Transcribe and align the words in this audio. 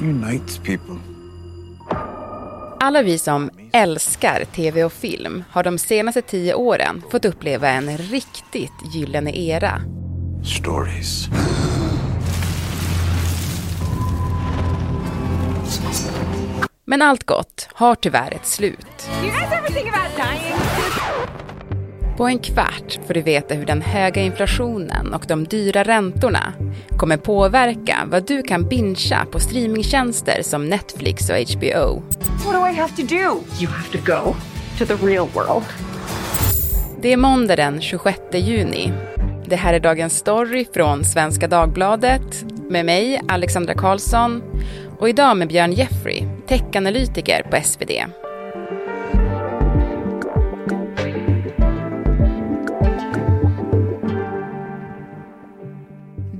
unites 0.00 0.58
people. 0.58 0.96
Alla 2.80 3.02
vi 3.02 3.18
som 3.18 3.50
älskar 3.72 4.44
tv 4.44 4.84
och 4.84 4.92
film 4.92 5.44
har 5.50 5.62
de 5.62 5.78
senaste 5.78 6.22
tio 6.22 6.54
åren 6.54 7.02
fått 7.10 7.24
uppleva 7.24 7.68
en 7.68 7.98
riktigt 7.98 8.94
gyllene 8.94 9.36
era. 9.36 9.80
Stories. 10.44 11.28
Men 16.84 17.02
allt 17.02 17.24
gott 17.24 17.68
har 17.72 17.94
tyvärr 17.94 18.32
ett 18.32 18.46
slut. 18.46 19.08
På 22.20 22.26
en 22.26 22.38
kvart 22.38 22.98
får 23.06 23.14
du 23.14 23.22
veta 23.22 23.54
hur 23.54 23.66
den 23.66 23.82
höga 23.82 24.22
inflationen 24.22 25.14
och 25.14 25.24
de 25.28 25.44
dyra 25.44 25.82
räntorna 25.82 26.52
kommer 26.96 27.16
påverka 27.16 27.96
vad 28.06 28.26
du 28.26 28.42
kan 28.42 28.68
bingea 28.68 29.26
på 29.32 29.40
streamingtjänster 29.40 30.42
som 30.42 30.68
Netflix 30.68 31.30
och 31.30 31.36
HBO. 31.36 32.02
What 32.44 32.54
do 32.54 32.68
I 32.68 32.74
have 32.74 32.96
to 32.96 33.02
do? 33.02 33.42
You 33.60 33.72
have 33.72 33.88
to 33.92 33.98
go 34.06 34.34
to 34.78 34.86
the 34.86 35.06
real 35.06 35.28
world. 35.34 35.64
Det 37.02 37.12
är 37.12 37.16
måndag 37.16 37.56
den 37.56 37.80
26 37.80 38.18
juni. 38.32 38.92
Det 39.46 39.56
här 39.56 39.74
är 39.74 39.80
dagens 39.80 40.18
story 40.18 40.66
från 40.74 41.04
Svenska 41.04 41.48
Dagbladet 41.48 42.44
med 42.70 42.84
mig, 42.84 43.20
Alexandra 43.28 43.74
Karlsson 43.74 44.42
och 44.98 45.08
idag 45.08 45.36
med 45.36 45.48
Björn 45.48 45.72
Jeffrey, 45.72 46.24
techanalytiker 46.48 47.42
på 47.42 47.60
SvD. 47.62 47.90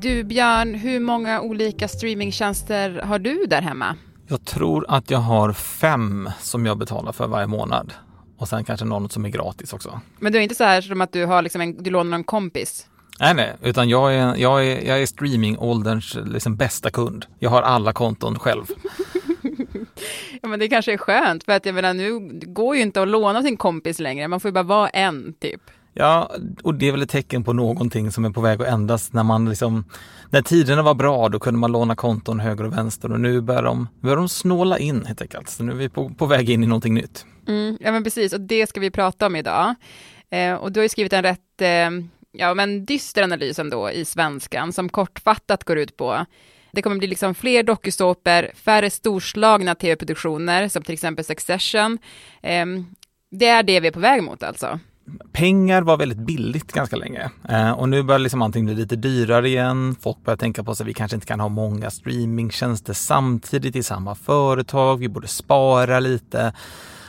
Du 0.03 0.25
Björn, 0.25 0.75
hur 0.75 1.01
många 1.01 1.41
olika 1.41 1.89
streamingtjänster 1.89 3.03
har 3.05 3.19
du 3.19 3.47
där 3.47 3.63
hemma? 3.63 3.97
Jag 4.29 4.45
tror 4.45 4.87
att 4.89 5.11
jag 5.11 5.19
har 5.19 5.53
fem 5.53 6.31
som 6.41 6.67
jag 6.67 6.79
betalar 6.79 7.13
för 7.13 7.27
varje 7.27 7.47
månad. 7.47 7.93
Och 8.39 8.49
sen 8.49 8.65
kanske 8.65 8.87
någon 8.87 9.11
som 9.11 9.25
är 9.25 9.29
gratis 9.29 9.73
också. 9.73 10.01
Men 10.19 10.33
du 10.33 10.39
är 10.39 10.43
inte 10.43 10.55
så 10.55 10.65
här 10.65 10.81
som 10.81 11.01
att 11.01 11.13
du, 11.13 11.25
har 11.25 11.43
liksom 11.43 11.61
en, 11.61 11.83
du 11.83 11.91
lånar 11.91 12.19
en 12.19 12.25
kompis? 12.25 12.87
Nej, 13.21 13.35
nej, 13.35 13.57
utan 13.63 13.89
jag 13.89 14.15
är, 14.15 14.37
jag 14.37 14.67
är, 14.67 14.87
jag 14.87 15.03
är 15.03 15.07
streamingålderns 15.07 16.19
liksom 16.25 16.57
bästa 16.57 16.91
kund. 16.91 17.27
Jag 17.39 17.51
har 17.51 17.63
alla 17.63 17.93
konton 17.93 18.39
själv. 18.39 18.65
ja, 20.43 20.49
men 20.49 20.59
det 20.59 20.69
kanske 20.69 20.93
är 20.93 20.99
skönt, 20.99 21.45
för 21.45 21.53
att 21.53 21.67
jag 21.67 21.75
menar, 21.75 21.95
nu 21.95 22.19
går 22.47 22.77
ju 22.77 22.83
inte 22.83 23.03
att 23.03 23.09
låna 23.09 23.43
sin 23.43 23.57
kompis 23.57 23.99
längre. 23.99 24.29
Man 24.29 24.41
får 24.41 24.49
ju 24.49 24.53
bara 24.53 24.63
vara 24.63 24.89
en, 24.89 25.35
typ. 25.41 25.63
Ja, 25.95 26.31
och 26.63 26.75
det 26.75 26.89
är 26.89 26.93
väl 26.93 27.03
ett 27.03 27.11
tecken 27.11 27.45
på 27.45 27.53
någonting 27.53 28.13
som 28.13 28.25
är 28.25 28.31
på 28.31 28.41
väg 28.41 28.63
att 28.63 28.69
ändras 28.69 29.13
när 29.13 29.23
man 29.23 29.49
liksom, 29.49 29.85
när 30.31 30.43
tiderna 30.43 30.83
var 30.83 30.95
bra 30.95 31.29
då 31.29 31.39
kunde 31.39 31.61
man 31.61 31.73
låna 31.73 31.97
konton 31.97 32.41
höger 32.41 32.65
och 32.65 32.73
vänster 32.73 33.13
och 33.13 33.21
nu 33.21 33.41
börjar 33.41 33.63
de, 33.63 33.89
börjar 34.01 34.17
de 34.17 34.29
snåla 34.29 34.79
in 34.79 35.07
helt 35.07 35.23
enkelt. 35.23 35.49
Så 35.49 35.63
nu 35.63 35.73
är 35.73 35.77
vi 35.77 35.89
på, 35.89 36.09
på 36.09 36.27
väg 36.27 36.51
in 36.51 36.65
i 36.65 36.67
någonting 36.67 36.95
nytt. 36.95 37.27
Mm, 37.49 37.79
ja 37.81 37.93
men 37.93 38.05
precis, 38.05 38.33
och 38.33 38.41
det 38.41 38.67
ska 38.67 38.81
vi 38.81 38.91
prata 38.91 39.27
om 39.27 39.37
idag. 39.37 39.75
Eh, 40.31 40.55
och 40.55 40.73
du 40.73 40.81
har 40.81 40.83
ju 40.83 40.89
skrivit 40.89 41.13
en 41.13 41.23
rätt, 41.23 41.61
eh, 41.61 41.91
ja 42.33 42.55
men 42.55 42.85
dyster 42.85 43.23
analys 43.23 43.59
ändå 43.59 43.91
i 43.91 44.05
svenskan 44.05 44.73
som 44.73 44.89
kortfattat 44.89 45.65
går 45.65 45.79
ut 45.79 45.97
på 45.97 46.27
det 46.73 46.83
kommer 46.83 46.97
bli 46.97 47.09
liksom 47.09 47.35
fler 47.35 47.63
dokusåpor, 47.63 48.51
färre 48.55 48.91
storslagna 48.91 49.75
tv-produktioner 49.75 50.69
som 50.69 50.83
till 50.83 50.95
exempel 50.95 51.25
Succession. 51.25 51.99
Eh, 52.43 52.67
det 53.31 53.47
är 53.47 53.63
det 53.63 53.81
vi 53.81 53.89
är 53.89 53.93
på 53.93 54.01
väg 54.01 54.23
mot 54.23 54.43
alltså 54.43 54.81
pengar 55.33 55.83
var 55.83 55.97
väldigt 55.97 56.19
billigt 56.19 56.73
ganska 56.73 56.97
länge 56.97 57.31
eh, 57.49 57.71
och 57.71 57.89
nu 57.89 58.03
börjar 58.03 58.19
liksom 58.19 58.43
allting 58.43 58.65
bli 58.65 58.75
lite 58.75 58.97
dyrare 58.97 59.49
igen. 59.49 59.97
Folk 60.01 60.25
börjar 60.25 60.37
tänka 60.37 60.65
på 60.65 60.71
att 60.71 60.81
vi 60.81 60.95
kanske 60.95 61.15
inte 61.15 61.27
kan 61.27 61.41
ha 61.41 61.49
många 61.49 61.91
streamingtjänster 61.91 62.93
samtidigt 62.93 63.77
i 63.77 63.83
samma 63.83 64.15
företag. 64.15 64.97
Vi 64.97 65.09
borde 65.09 65.29
spara 65.29 66.01
lite. 66.01 66.53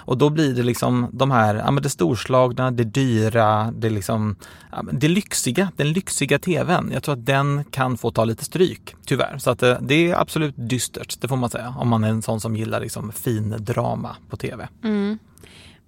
Och 0.06 0.18
då 0.18 0.30
blir 0.30 0.56
det 0.56 0.64
liksom 0.64 1.10
de 1.14 1.32
här, 1.32 1.56
ja 1.56 1.72
men 1.72 1.84
det 1.84 1.90
storslagna, 1.90 2.72
det 2.72 2.84
dyra, 2.84 3.72
det 3.72 3.90
liksom, 3.90 4.36
ja, 4.72 4.84
det 4.92 5.08
lyxiga, 5.08 5.72
den 5.76 5.94
lyxiga 5.94 6.40
tvn. 6.40 6.90
Jag 6.94 7.04
tror 7.04 7.14
att 7.14 7.26
den 7.26 7.64
kan 7.64 7.98
få 7.98 8.11
ta 8.11 8.26
lite 8.26 8.45
stryk, 8.45 8.95
tyvärr. 9.06 9.38
Så 9.38 9.50
att 9.50 9.60
det, 9.60 9.78
det 9.82 10.11
är 10.11 10.22
absolut 10.22 10.54
dystert, 10.58 11.22
det 11.22 11.28
får 11.28 11.36
man 11.36 11.50
säga, 11.50 11.76
om 11.78 11.90
man 11.90 12.04
är 12.04 12.10
en 12.10 12.22
sån 12.22 12.40
som 12.42 12.56
gillar 12.56 12.80
liksom 12.80 13.11
fin 13.11 13.56
drama 13.60 14.16
på 14.30 14.38
tv. 14.38 14.67
Mm. 14.84 15.20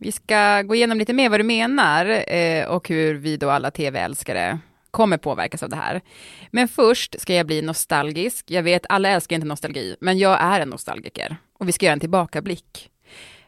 Vi 0.04 0.12
ska 0.12 0.62
gå 0.62 0.76
igenom 0.76 0.98
lite 0.98 1.14
mer 1.14 1.30
vad 1.30 1.40
du 1.40 1.44
menar 1.44 2.34
eh, 2.34 2.66
och 2.66 2.90
hur 2.90 3.16
vi 3.16 3.38
då 3.38 3.50
alla 3.50 3.72
tv-älskare 3.72 4.60
kommer 4.92 5.18
påverkas 5.18 5.64
av 5.64 5.70
det 5.70 5.76
här. 5.76 6.02
Men 6.52 6.68
först 6.68 7.22
ska 7.22 7.34
jag 7.34 7.46
bli 7.46 7.62
nostalgisk. 7.62 8.52
Jag 8.52 8.64
vet, 8.64 8.86
alla 8.90 9.10
älskar 9.10 9.36
inte 9.36 9.48
nostalgi, 9.48 9.96
men 10.00 10.18
jag 10.18 10.42
är 10.42 10.60
en 10.60 10.70
nostalgiker. 10.70 11.38
Och 11.60 11.68
vi 11.68 11.72
ska 11.72 11.86
göra 11.86 11.94
en 11.94 12.00
tillbakablick. 12.00 12.90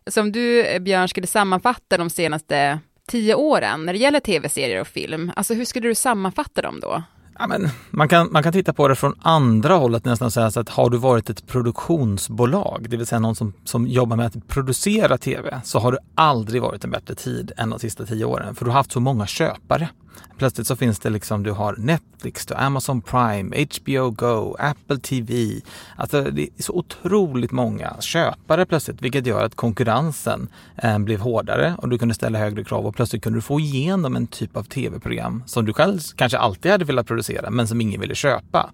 Som 0.08 0.32
du, 0.32 0.64
eh, 0.64 0.80
Björn, 0.80 1.08
skulle 1.08 1.28
sammanfatta 1.28 1.98
de 1.98 2.10
senaste 2.10 2.80
tio 3.08 3.36
åren 3.36 3.86
när 3.86 3.94
det 3.94 4.00
gäller 4.00 4.20
tv-serier 4.20 4.82
och 4.82 4.88
film, 4.88 5.32
alltså 5.36 5.54
hur 5.54 5.66
skulle 5.66 5.88
du 5.88 5.96
sammanfatta 5.96 6.62
dem 6.62 6.80
då? 6.80 7.04
Ja, 7.40 7.47
men 7.47 7.69
man, 7.91 8.07
kan, 8.07 8.28
man 8.31 8.44
kan 8.44 8.53
titta 8.53 8.73
på 8.73 8.88
det 8.88 8.96
från 8.96 9.13
andra 9.22 9.73
hållet 9.73 10.06
nästan 10.06 10.31
säga 10.31 10.51
så 10.51 10.59
att 10.59 10.69
har 10.69 10.90
du 10.90 10.97
varit 10.97 11.29
ett 11.29 11.47
produktionsbolag, 11.47 12.85
det 12.90 12.97
vill 12.97 13.06
säga 13.06 13.19
någon 13.19 13.35
som, 13.35 13.53
som 13.63 13.88
jobbar 13.88 14.18
med 14.18 14.25
att 14.25 14.47
producera 14.47 15.18
tv, 15.18 15.62
så 15.63 15.79
har 15.79 15.91
du 15.91 15.97
aldrig 16.16 16.62
varit 16.62 16.84
en 16.84 16.91
bättre 16.91 17.16
tid 17.16 17.51
än 17.57 17.69
de 17.69 17.79
sista 17.79 18.06
tio 18.06 18.25
åren. 18.25 18.56
För 18.56 18.66
du 18.66 18.72
har 18.72 18.78
haft 18.78 18.91
så 18.91 19.00
många 19.00 19.28
köpare. 19.28 19.90
Plötsligt 20.38 20.68
så 20.68 20.75
finns 20.75 21.00
det 21.00 21.09
liksom, 21.09 21.44
du 21.44 21.51
har 21.51 21.75
Netflix, 21.78 22.45
du 22.45 22.53
har 22.53 22.62
Amazon 22.62 23.01
Prime, 23.01 23.66
HBO 23.66 24.09
Go, 24.09 24.56
Apple 24.59 24.97
TV. 24.97 25.62
Alltså 25.95 26.22
det 26.22 26.41
är 26.41 26.63
så 26.63 26.74
otroligt 26.74 27.51
många 27.51 27.95
köpare 28.00 28.66
plötsligt, 28.66 29.01
vilket 29.01 29.28
gör 29.28 29.45
att 29.45 29.56
konkurrensen 29.56 30.47
eh, 30.78 31.00
blev 31.00 31.19
hårdare 31.19 31.75
och 31.78 31.90
du 31.90 31.97
kunde 31.97 32.13
ställa 32.13 32.40
högre 32.40 32.63
krav 32.63 32.85
och 32.85 32.95
plötsligt 32.95 33.24
kunde 33.24 33.38
du 33.38 33.41
få 33.41 33.59
igenom 33.59 34.16
en 34.16 34.28
typ 34.28 34.57
av 34.57 34.63
tv-program 34.63 35.44
som 35.45 35.66
du 35.66 35.74
själv 35.74 36.00
kanske 36.16 36.38
alltid 36.38 36.72
hade 36.72 36.85
velat 36.85 37.07
producera 37.07 37.25
men 37.50 37.68
som 37.68 37.81
ingen 37.81 38.02
ville 38.02 38.16
köpa. 38.16 38.69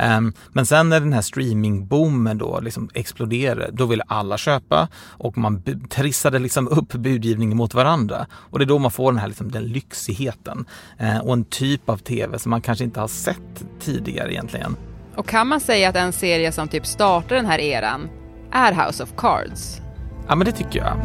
Um, 0.00 0.32
men 0.52 0.66
sen 0.66 0.88
när 0.88 1.00
den 1.00 1.12
här 1.12 1.22
streamingboomen 1.22 2.38
då 2.38 2.60
liksom 2.60 2.88
exploderade, 2.94 3.70
då 3.72 3.86
ville 3.86 4.02
alla 4.06 4.38
köpa 4.38 4.88
och 4.96 5.38
man 5.38 5.62
trissade 5.90 6.38
liksom 6.38 6.68
upp 6.70 6.92
budgivningen 6.92 7.56
mot 7.56 7.74
varandra. 7.74 8.26
Och 8.32 8.58
det 8.58 8.64
är 8.64 8.66
då 8.66 8.78
man 8.78 8.90
får 8.90 9.12
den 9.12 9.20
här 9.20 9.28
liksom, 9.28 9.50
den 9.50 9.64
lyxigheten 9.64 10.66
uh, 11.00 11.18
och 11.18 11.32
en 11.32 11.44
typ 11.44 11.88
av 11.88 11.98
tv 11.98 12.38
som 12.38 12.50
man 12.50 12.60
kanske 12.60 12.84
inte 12.84 13.00
har 13.00 13.08
sett 13.08 13.64
tidigare 13.80 14.32
egentligen. 14.32 14.76
Och 15.16 15.28
kan 15.28 15.46
man 15.46 15.60
säga 15.60 15.88
att 15.88 15.96
en 15.96 16.12
serie 16.12 16.52
som 16.52 16.68
typ 16.68 16.86
startar 16.86 17.36
den 17.36 17.46
här 17.46 17.58
eran 17.58 18.08
är 18.52 18.86
House 18.86 19.02
of 19.02 19.12
Cards? 19.16 19.80
Ja, 20.28 20.34
men 20.34 20.44
det 20.44 20.52
tycker 20.52 20.78
jag. 20.78 20.96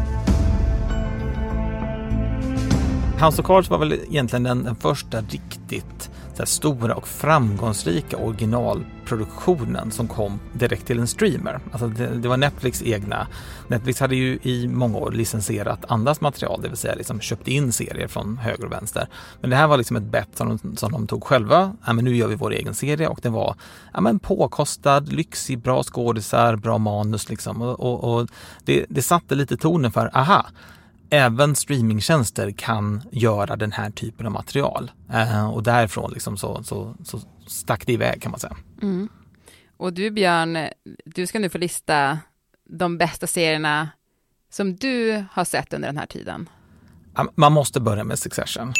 House 3.24 3.42
of 3.42 3.46
Cards 3.46 3.70
var 3.70 3.78
väl 3.78 3.92
egentligen 3.92 4.42
den, 4.42 4.64
den 4.64 4.76
första 4.76 5.20
riktigt 5.20 6.10
den 6.42 6.46
stora 6.46 6.94
och 6.94 7.08
framgångsrika 7.08 8.16
originalproduktionen 8.16 9.90
som 9.90 10.08
kom 10.08 10.40
direkt 10.52 10.86
till 10.86 10.98
en 10.98 11.06
streamer. 11.06 11.60
Alltså 11.72 11.88
det, 11.88 12.06
det, 12.06 12.28
var 12.28 12.36
Netflix 12.36 12.82
egna. 12.82 13.26
Netflix 13.68 14.00
hade 14.00 14.16
ju 14.16 14.38
i 14.42 14.68
många 14.68 14.98
år 14.98 15.10
licensierat 15.12 15.84
andras 15.88 16.20
material, 16.20 16.62
det 16.62 16.68
vill 16.68 16.76
säga 16.76 16.94
liksom 16.94 17.20
köpt 17.20 17.48
in 17.48 17.72
serier 17.72 18.08
från 18.08 18.38
höger 18.38 18.64
och 18.64 18.72
vänster. 18.72 19.08
Men 19.40 19.50
det 19.50 19.56
här 19.56 19.66
var 19.66 19.76
liksom 19.76 19.96
ett 19.96 20.02
bett 20.02 20.28
som 20.34 20.58
de, 20.62 20.76
som 20.76 20.92
de 20.92 21.06
tog 21.06 21.24
själva. 21.24 21.76
Ja, 21.86 21.92
men 21.92 22.04
nu 22.04 22.16
gör 22.16 22.28
vi 22.28 22.34
vår 22.34 22.52
egen 22.52 22.74
serie 22.74 23.08
och 23.08 23.18
den 23.22 23.32
var 23.32 23.54
ja, 23.94 24.00
men 24.00 24.18
påkostad, 24.18 25.12
lyxig, 25.12 25.58
bra 25.58 25.82
skådisar, 25.82 26.56
bra 26.56 26.78
manus 26.78 27.28
liksom. 27.28 27.62
Och, 27.62 27.80
och, 27.80 28.04
och 28.04 28.28
det, 28.64 28.86
det 28.88 29.02
satte 29.02 29.34
lite 29.34 29.56
tonen 29.56 29.92
för, 29.92 30.10
aha, 30.16 30.46
även 31.12 31.56
streamingtjänster 31.56 32.50
kan 32.50 33.02
göra 33.10 33.56
den 33.56 33.72
här 33.72 33.90
typen 33.90 34.26
av 34.26 34.32
material. 34.32 34.90
Eh, 35.12 35.50
och 35.50 35.62
därifrån 35.62 36.10
liksom 36.12 36.36
så, 36.36 36.62
så, 36.64 36.94
så 37.04 37.20
stack 37.46 37.86
det 37.86 37.92
iväg 37.92 38.22
kan 38.22 38.30
man 38.30 38.40
säga. 38.40 38.56
Mm. 38.82 39.08
Och 39.76 39.92
du 39.92 40.10
Björn, 40.10 40.58
du 41.04 41.26
ska 41.26 41.38
nu 41.38 41.48
få 41.48 41.58
lista 41.58 42.18
de 42.68 42.98
bästa 42.98 43.26
serierna 43.26 43.88
som 44.50 44.76
du 44.76 45.24
har 45.32 45.44
sett 45.44 45.72
under 45.72 45.88
den 45.88 45.98
här 45.98 46.06
tiden. 46.06 46.48
Man 47.34 47.52
måste 47.52 47.80
börja 47.80 48.04
med 48.04 48.18
Succession. 48.18 48.72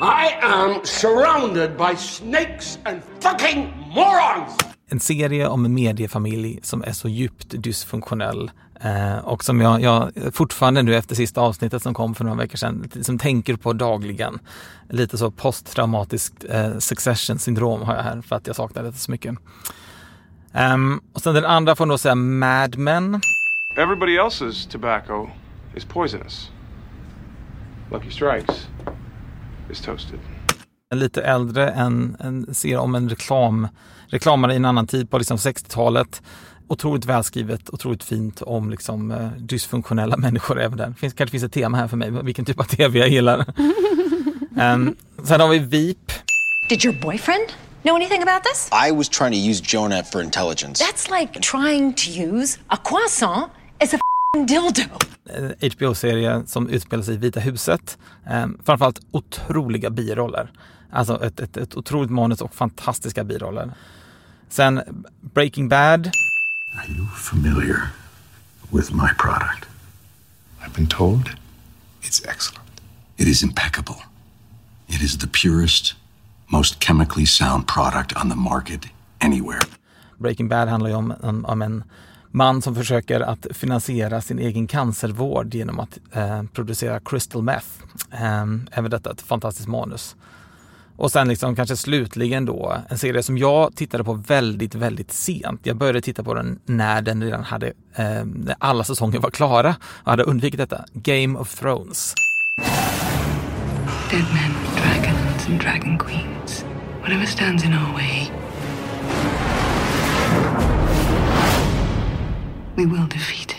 I 0.00 0.44
am 0.44 0.80
surrounded 0.84 1.76
by 1.76 1.96
snakes 1.96 2.78
and 2.84 3.02
fucking 3.20 3.74
morons! 3.94 4.71
En 4.92 5.00
serie 5.00 5.48
om 5.48 5.64
en 5.64 5.74
mediefamilj 5.74 6.58
som 6.62 6.82
är 6.82 6.92
så 6.92 7.08
djupt 7.08 7.46
dysfunktionell 7.48 8.50
Eh, 8.84 9.18
och 9.18 9.44
som 9.44 9.60
jag, 9.60 9.80
jag, 9.80 10.12
fortfarande 10.32 10.82
nu 10.82 10.96
efter 10.96 11.14
sista 11.14 11.40
avsnittet 11.40 11.82
som 11.82 11.94
kom 11.94 12.14
för 12.14 12.24
några 12.24 12.36
veckor 12.36 12.56
sedan, 12.56 12.90
som 13.02 13.18
tänker 13.18 13.56
på 13.56 13.72
dagligen. 13.72 14.38
Lite 14.88 15.18
så 15.18 15.30
posttraumatiskt 15.30 16.44
eh, 16.48 16.78
succession 16.78 17.38
syndrom 17.38 17.82
har 17.82 17.94
jag 17.94 18.02
här 18.02 18.20
för 18.20 18.36
att 18.36 18.46
jag 18.46 18.56
saknar 18.56 18.82
det 18.82 18.92
så 18.92 19.10
mycket. 19.10 19.34
Um, 20.74 21.00
och 21.12 21.20
sen 21.20 21.34
den 21.34 21.44
andra 21.44 21.76
får 21.76 21.86
nog 21.86 22.00
säga 22.00 22.14
Mad 22.14 22.78
Men. 22.78 23.20
Everybody 23.78 24.18
else's 24.18 24.70
tobacco 24.70 25.28
is 25.74 25.84
poisonous. 25.84 26.50
Lucky 27.92 28.10
Strikes 28.10 28.68
is 29.70 29.80
toasted. 29.80 30.18
Lite 30.94 31.22
äldre, 31.22 31.70
en, 31.70 32.16
en 32.20 32.54
serie 32.54 32.78
om 32.78 32.94
en 32.94 33.08
reklam, 33.08 33.68
reklamare 34.12 34.52
i 34.52 34.56
en 34.56 34.64
annan 34.64 34.86
tid 34.86 35.10
på 35.10 35.18
liksom 35.18 35.36
60-talet 35.36 36.22
otroligt 36.68 37.04
välskrivet, 37.04 37.70
otroligt 37.70 38.04
fint 38.04 38.42
om 38.42 38.70
liksom, 38.70 39.10
eh, 39.10 39.28
dysfunktionella 39.38 40.16
människor 40.26 40.60
även 40.60 40.78
där. 40.78 40.86
Det 40.86 40.94
finns, 40.94 41.14
kanske 41.14 41.30
finns 41.30 41.44
ett 41.44 41.52
tema 41.52 41.76
här 41.76 41.88
för 41.88 41.96
mig, 41.96 42.10
vilken 42.10 42.44
typ 42.44 42.60
av 42.60 42.64
tv 42.64 42.98
jag 42.98 43.08
gillar. 43.08 43.38
um, 44.60 44.96
sen 45.24 45.40
har 45.40 45.48
vi 45.48 45.58
VIP. 45.58 46.12
Did 46.68 46.84
your 46.84 47.00
boyfriend 47.02 47.48
know 47.82 47.96
anything 47.96 48.22
about 48.22 48.44
this? 48.44 48.70
I 48.88 48.92
was 48.92 49.08
trying 49.08 49.32
to 49.32 49.50
use 49.50 49.62
Jonah 49.76 50.04
for 50.04 50.22
intelligence. 50.22 50.84
That's 50.84 51.20
like 51.20 51.40
trying 51.40 51.94
to 51.94 52.10
use 52.36 52.58
a 52.66 52.76
croissant 52.84 53.50
as 53.80 53.94
a 53.94 53.96
f***ing 53.96 54.46
dildo. 54.46 54.82
HBO-serie 55.60 56.42
som 56.46 56.68
utspelar 56.68 57.02
sig 57.02 57.14
i 57.14 57.16
Vita 57.16 57.40
huset. 57.40 57.98
Um, 58.30 58.58
framförallt 58.64 59.00
otroliga 59.10 59.90
biroller. 59.90 60.52
Alltså 60.92 61.24
ett, 61.24 61.40
ett, 61.40 61.56
ett 61.56 61.76
otroligt 61.76 62.10
manus 62.10 62.40
och 62.42 62.54
fantastiska 62.54 63.24
biroller. 63.24 63.72
Sen 64.52 65.04
Breaking 65.34 65.68
Bad. 65.68 66.10
Are 66.76 66.92
you 66.92 67.06
familiar 67.06 67.90
with 68.70 68.92
my 68.92 69.10
product? 69.18 69.66
I've 70.60 70.74
been 70.74 70.86
told 70.86 71.30
it's 72.02 72.26
excellent. 72.28 72.68
It 73.16 73.28
is 73.28 73.42
impeccable. 73.42 73.96
It 74.88 75.02
is 75.02 75.18
the 75.18 75.26
purest, 75.26 75.94
most 76.46 76.80
chemically 76.80 77.26
sound 77.26 77.66
product 77.66 78.12
on 78.16 78.28
the 78.28 78.36
market 78.36 78.80
anywhere. 79.20 79.60
Breaking 80.18 80.48
Bad 80.48 80.68
handlar 80.68 80.90
ju 80.90 80.96
om, 80.96 81.14
om, 81.20 81.44
om 81.44 81.62
en 81.62 81.84
man 82.30 82.62
som 82.62 82.74
försöker 82.74 83.20
att 83.20 83.46
finansiera 83.50 84.20
sin 84.20 84.38
egen 84.38 84.66
cancervård 84.66 85.54
genom 85.54 85.80
att 85.80 85.98
eh, 86.12 86.42
producera 86.52 87.00
crystal 87.00 87.42
meth. 87.42 87.66
Eh, 88.10 88.46
även 88.70 88.90
detta 88.90 89.10
ett 89.10 89.22
fantastiskt 89.22 89.68
manus. 89.68 90.16
Och 90.96 91.12
sen 91.12 91.28
liksom 91.28 91.56
kanske 91.56 91.76
slutligen 91.76 92.44
då 92.44 92.76
en 92.88 92.98
serie 92.98 93.22
som 93.22 93.38
jag 93.38 93.76
tittade 93.76 94.04
på 94.04 94.12
väldigt, 94.12 94.74
väldigt 94.74 95.12
sent. 95.12 95.60
Jag 95.62 95.76
började 95.76 96.00
titta 96.00 96.24
på 96.24 96.34
den 96.34 96.58
när 96.64 97.02
den 97.02 97.22
redan 97.22 97.44
hade, 97.44 97.66
eh, 97.66 98.24
när 98.24 98.54
alla 98.58 98.84
säsonger 98.84 99.18
var 99.18 99.30
klara 99.30 99.76
och 99.82 100.10
hade 100.10 100.22
undvikit 100.22 100.58
detta. 100.58 100.84
Game 100.92 101.38
of 101.38 101.54
Thrones. 101.54 102.14
Dead 104.10 104.24
men, 104.32 104.52
dragons 104.76 105.48
and 105.48 105.60
dragon 105.60 105.98
queens. 105.98 106.64
Whatever 107.00 107.26
stands 107.26 107.64
in 107.64 107.72
our 107.72 107.92
way, 107.92 108.26
we 112.76 112.84
will 112.84 113.08
defeat 113.08 113.50
it. 113.50 113.56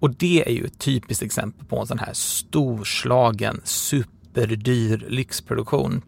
Och 0.00 0.10
det 0.10 0.48
är 0.48 0.52
ju 0.52 0.64
ett 0.64 0.78
typiskt 0.78 1.22
exempel 1.22 1.66
på 1.66 1.80
en 1.80 1.86
sån 1.86 1.98
här 1.98 2.12
storslagen, 2.12 3.60
superdyr 4.36 5.04
lyxproduktion 5.08 6.02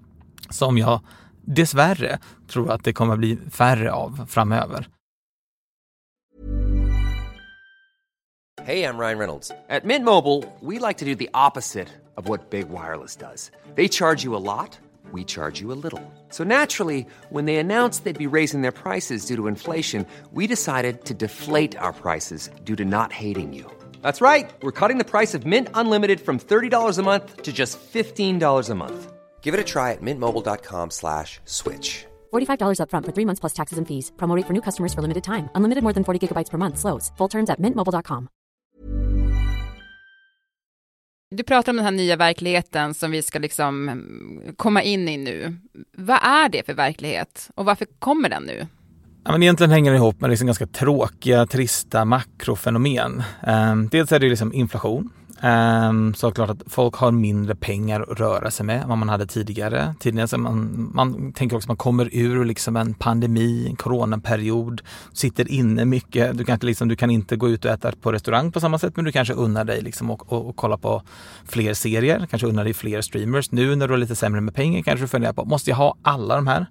som 0.51 0.79
jag 0.79 1.01
dessvärre 1.41 2.19
tror 2.47 2.71
att 2.73 2.85
det 2.85 2.93
kommer 2.93 3.17
bli 3.17 3.39
färre 3.51 3.93
av 3.93 4.27
framöver. 4.29 4.89
Hej, 8.63 8.81
jag 8.81 9.01
Ryan 9.01 9.19
Reynolds. 9.19 9.49
På 9.49 9.87
Mint 9.87 10.05
Mobile, 10.05 10.53
we 10.61 10.89
like 10.89 10.99
to 10.99 11.05
do 11.05 11.15
the 11.15 11.29
opposite 11.49 11.89
of 12.17 12.29
what 12.29 12.51
Big 12.51 12.67
Wireless 12.67 13.17
does. 13.17 13.51
They 13.77 13.89
charge 13.89 14.25
you 14.25 14.37
a 14.37 14.59
lot, 14.59 14.79
we 15.13 15.25
charge 15.25 15.63
you 15.63 15.73
a 15.73 15.79
little. 15.83 16.03
So 16.31 16.45
naturally, 16.45 17.07
when 17.31 17.47
they 17.47 17.57
announced 17.57 18.05
they'd 18.05 18.31
be 18.31 18.39
raising 18.39 18.63
their 18.63 18.73
prices 18.73 19.27
due 19.27 19.37
to 19.37 19.49
inflation, 19.49 20.07
we 20.33 20.47
decided 20.47 21.05
to 21.05 21.15
deflate 21.15 21.79
our 21.79 21.93
prices 21.93 22.51
due 22.65 22.77
to 22.77 22.85
not 22.85 23.13
hating 23.13 23.55
you. 23.55 23.78
That's 24.03 24.21
right. 24.21 24.51
We're 24.63 24.79
cutting 24.81 24.99
the 24.99 25.11
price 25.11 25.33
of 25.33 25.47
Mint 25.47 25.69
Unlimited 25.73 26.21
from 26.21 26.39
$30 26.39 26.99
a 26.99 27.03
month 27.03 27.43
to 27.43 27.53
just 27.53 27.79
$15 27.81 28.71
a 28.71 28.75
month. 28.75 29.13
Give 29.41 29.55
it 29.55 29.61
a 29.61 29.65
try 29.65 29.93
at 29.93 30.03
mintmobile.com 30.03 30.91
slash 30.91 31.41
switch. 31.47 32.05
$45 32.33 32.81
upfront 32.81 33.07
for 33.07 33.13
three 33.13 33.25
months 33.25 33.41
plus 33.41 33.55
taxes 33.55 33.79
and 33.79 33.89
fees. 33.89 34.13
Promo 34.17 34.37
rate 34.37 34.47
for 34.47 34.53
new 34.53 34.63
customers 34.63 34.93
for 34.93 35.01
limited 35.01 35.25
time. 35.25 35.49
Unlimited 35.55 35.83
more 35.83 35.95
than 35.95 36.05
40 36.05 36.19
gigabytes 36.21 36.51
per 36.51 36.59
month. 36.59 36.79
Slows. 36.79 37.13
Full 37.19 37.29
terms 37.29 37.51
at 37.51 37.59
mintmobile.com. 37.59 38.29
Du 41.31 41.43
pratar 41.43 41.73
om 41.73 41.77
den 41.77 41.85
här 41.85 41.93
nya 41.93 42.17
verkligheten 42.17 42.95
som 42.95 43.11
vi 43.11 43.23
ska 43.23 43.39
liksom 43.39 43.89
mm, 43.89 44.55
komma 44.57 44.83
in 44.83 45.09
i 45.09 45.17
nu. 45.17 45.57
Vad 45.97 46.19
är 46.23 46.49
det 46.49 46.67
för 46.67 46.75
verklilighet 46.75 47.51
och 47.55 47.65
varför 47.65 47.87
kommer 47.99 48.29
den 48.29 48.43
nu? 48.43 48.67
Ja, 49.29 49.33
men 49.33 49.43
egentligen 49.43 49.71
hänger 49.71 49.91
det 49.91 49.97
ihop 49.97 50.21
med 50.21 50.31
liksom 50.31 50.47
ganska 50.47 50.67
tråkiga, 50.67 51.47
trista 51.47 52.05
makrofenomen. 52.05 53.23
Ehm, 53.47 53.89
dels 53.89 54.13
är 54.13 54.19
det 54.19 54.29
liksom 54.29 54.53
inflation. 54.53 55.11
Um, 55.43 56.15
så 56.15 56.31
klart 56.31 56.51
att 56.51 56.63
folk 56.67 56.95
har 56.95 57.11
mindre 57.11 57.55
pengar 57.55 58.01
att 58.01 58.21
röra 58.21 58.51
sig 58.51 58.67
med 58.67 58.83
än 58.83 58.89
vad 58.89 58.99
man 58.99 59.09
hade 59.09 59.27
tidigare. 59.27 59.95
Tidigare 60.01 60.29
så 60.29 60.39
man, 60.39 60.91
man 60.95 61.33
tänker 61.33 61.57
också 61.57 61.67
att 61.67 61.69
man 61.69 61.77
kommer 61.77 62.09
ur 62.13 62.45
liksom 62.45 62.77
en 62.77 62.95
pandemi, 62.95 63.67
en 63.69 63.77
coronaperiod, 63.77 64.83
sitter 65.13 65.49
inne 65.49 65.85
mycket. 65.85 66.39
Du 66.39 66.45
kan, 66.45 66.53
inte 66.53 66.67
liksom, 66.67 66.89
du 66.89 66.97
kan 66.97 67.11
inte 67.11 67.37
gå 67.37 67.49
ut 67.49 67.65
och 67.65 67.71
äta 67.71 67.93
på 67.93 68.13
restaurang 68.13 68.53
på 68.53 68.61
samma 68.61 68.79
sätt 68.79 68.97
men 68.97 69.05
du 69.05 69.13
kanske 69.13 69.35
unnar 69.35 69.65
dig 69.65 69.83
liksom 69.83 70.11
och, 70.11 70.33
och, 70.33 70.49
och 70.49 70.57
kolla 70.57 70.77
på 70.77 71.03
fler 71.45 71.75
serier, 71.75 72.27
kanske 72.31 72.49
unnar 72.49 72.65
dig 72.65 72.75
fler 72.75 73.01
streamers. 73.01 73.53
Nu 73.53 73.77
när 73.77 73.89
du 73.89 73.93
har 73.93 73.99
lite 73.99 74.17
sämre 74.17 74.41
med 74.41 74.55
pengar 74.55 74.83
kanske 74.83 75.05
du 75.05 75.09
funderar 75.09 75.33
på, 75.33 75.45
måste 75.45 75.71
jag 75.71 75.77
ha 75.77 75.95
alla 76.03 76.37
de 76.37 76.47
här? 76.47 76.67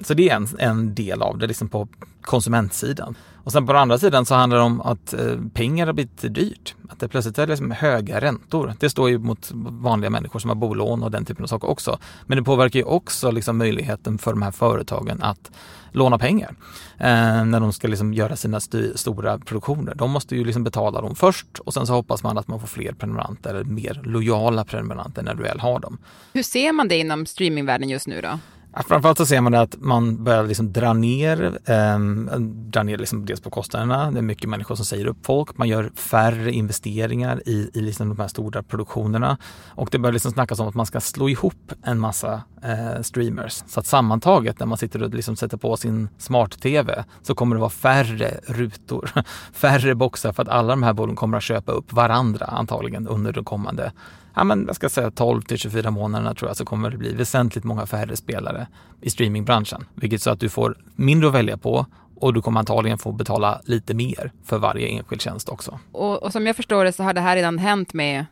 Så 0.00 0.14
det 0.14 0.28
är 0.28 0.36
en, 0.36 0.48
en 0.58 0.94
del 0.94 1.22
av 1.22 1.38
det 1.38 1.46
liksom 1.46 1.68
på 1.68 1.88
konsumentsidan. 2.20 3.14
Och 3.44 3.52
sen 3.52 3.66
på 3.66 3.72
den 3.72 3.82
andra 3.82 3.98
sidan 3.98 4.26
så 4.26 4.34
handlar 4.34 4.58
det 4.58 4.64
om 4.64 4.80
att 4.80 5.12
eh, 5.12 5.36
pengar 5.54 5.86
har 5.86 5.92
blivit 5.92 6.34
dyrt. 6.34 6.74
Att 6.88 7.00
det 7.00 7.08
plötsligt 7.08 7.38
är 7.38 7.46
liksom 7.46 7.70
höga 7.70 8.20
räntor. 8.20 8.74
Det 8.80 8.90
står 8.90 9.10
ju 9.10 9.18
mot 9.18 9.50
vanliga 9.54 10.10
människor 10.10 10.38
som 10.38 10.50
har 10.50 10.54
bolån 10.54 11.02
och 11.02 11.10
den 11.10 11.24
typen 11.24 11.42
av 11.44 11.46
saker 11.46 11.70
också. 11.70 11.98
Men 12.26 12.38
det 12.38 12.44
påverkar 12.44 12.78
ju 12.78 12.84
också 12.84 13.30
liksom 13.30 13.58
möjligheten 13.58 14.18
för 14.18 14.30
de 14.32 14.42
här 14.42 14.50
företagen 14.50 15.22
att 15.22 15.50
låna 15.92 16.18
pengar 16.18 16.54
eh, 16.98 17.44
när 17.44 17.60
de 17.60 17.72
ska 17.72 17.88
liksom 17.88 18.14
göra 18.14 18.36
sina 18.36 18.56
st 18.56 18.98
stora 18.98 19.38
produktioner. 19.38 19.94
De 19.94 20.10
måste 20.10 20.36
ju 20.36 20.44
liksom 20.44 20.64
betala 20.64 21.00
dem 21.00 21.14
först 21.14 21.58
och 21.58 21.74
sen 21.74 21.86
så 21.86 21.92
hoppas 21.92 22.22
man 22.22 22.38
att 22.38 22.48
man 22.48 22.60
får 22.60 22.66
fler 22.66 22.92
prenumeranter 22.92 23.50
eller 23.50 23.64
mer 23.64 24.00
lojala 24.04 24.64
prenumeranter 24.64 25.22
när 25.22 25.34
du 25.34 25.42
väl 25.42 25.60
har 25.60 25.80
dem. 25.80 25.98
Hur 26.32 26.42
ser 26.42 26.72
man 26.72 26.88
det 26.88 26.96
inom 26.96 27.26
streamingvärlden 27.26 27.88
just 27.88 28.06
nu 28.06 28.20
då? 28.20 28.38
Framförallt 28.76 29.18
så 29.18 29.26
ser 29.26 29.40
man 29.40 29.54
att 29.54 29.76
man 29.78 30.24
börjar 30.24 30.46
liksom 30.46 30.72
dra 30.72 30.92
ner, 30.92 31.58
eh, 31.64 31.98
dra 32.44 32.82
ner 32.82 32.98
liksom 32.98 33.26
dels 33.26 33.40
på 33.40 33.50
kostnaderna. 33.50 34.10
Det 34.10 34.18
är 34.18 34.22
mycket 34.22 34.50
människor 34.50 34.74
som 34.74 34.84
säger 34.84 35.06
upp 35.06 35.26
folk. 35.26 35.58
Man 35.58 35.68
gör 35.68 35.90
färre 35.94 36.52
investeringar 36.52 37.42
i, 37.46 37.70
i 37.74 37.80
liksom 37.80 38.08
de 38.08 38.18
här 38.18 38.28
stora 38.28 38.62
produktionerna. 38.62 39.38
Och 39.68 39.88
det 39.92 39.98
börjar 39.98 40.12
liksom 40.12 40.32
snackas 40.32 40.60
om 40.60 40.68
att 40.68 40.74
man 40.74 40.86
ska 40.86 41.00
slå 41.00 41.28
ihop 41.28 41.72
en 41.82 41.98
massa 41.98 42.42
eh, 42.64 43.02
streamers. 43.02 43.62
Så 43.66 43.80
att 43.80 43.86
sammantaget 43.86 44.58
när 44.58 44.66
man 44.66 44.78
sitter 44.78 45.02
och 45.02 45.14
liksom 45.14 45.36
sätter 45.36 45.56
på 45.56 45.76
sin 45.76 46.08
smart-tv 46.18 47.04
så 47.22 47.34
kommer 47.34 47.56
det 47.56 47.60
vara 47.60 47.70
färre 47.70 48.40
rutor, 48.46 49.10
färre 49.52 49.94
boxar 49.94 50.32
för 50.32 50.42
att 50.42 50.48
alla 50.48 50.68
de 50.68 50.82
här 50.82 50.92
bolagen 50.92 51.16
kommer 51.16 51.36
att 51.36 51.42
köpa 51.42 51.72
upp 51.72 51.92
varandra 51.92 52.46
antagligen 52.46 53.08
under 53.08 53.32
de 53.32 53.44
kommande 53.44 53.92
ja, 54.34 54.44
men 54.44 54.64
jag 54.66 54.76
ska 54.76 54.88
säga 54.88 55.10
12 55.10 55.42
till 55.42 55.58
24 55.58 55.90
månaderna 55.90 56.34
tror 56.34 56.48
jag 56.48 56.56
så 56.56 56.64
kommer 56.64 56.90
det 56.90 56.96
bli 56.96 57.14
väsentligt 57.14 57.64
många 57.64 57.86
färre 57.86 58.16
spelare 58.16 58.66
i 59.00 59.10
streamingbranschen. 59.10 59.84
Vilket 59.94 60.22
så 60.22 60.30
att 60.30 60.40
du 60.40 60.48
får 60.48 60.76
mindre 60.96 61.28
att 61.28 61.34
välja 61.34 61.56
på 61.56 61.86
och 62.16 62.34
du 62.34 62.42
kommer 62.42 62.58
antagligen 62.58 62.98
få 62.98 63.12
betala 63.12 63.60
lite 63.64 63.94
mer 63.94 64.32
för 64.44 64.58
varje 64.58 64.88
enskild 64.88 65.22
tjänst 65.22 65.48
också. 65.48 65.78
Och, 65.92 66.22
och 66.22 66.32
som 66.32 66.46
jag 66.46 66.56
förstår 66.56 66.84
det 66.84 66.92
så 66.92 67.02
har 67.02 67.14
det 67.14 67.20
här 67.20 67.36
redan 67.36 67.58
hänt 67.58 67.94
med 67.94 68.26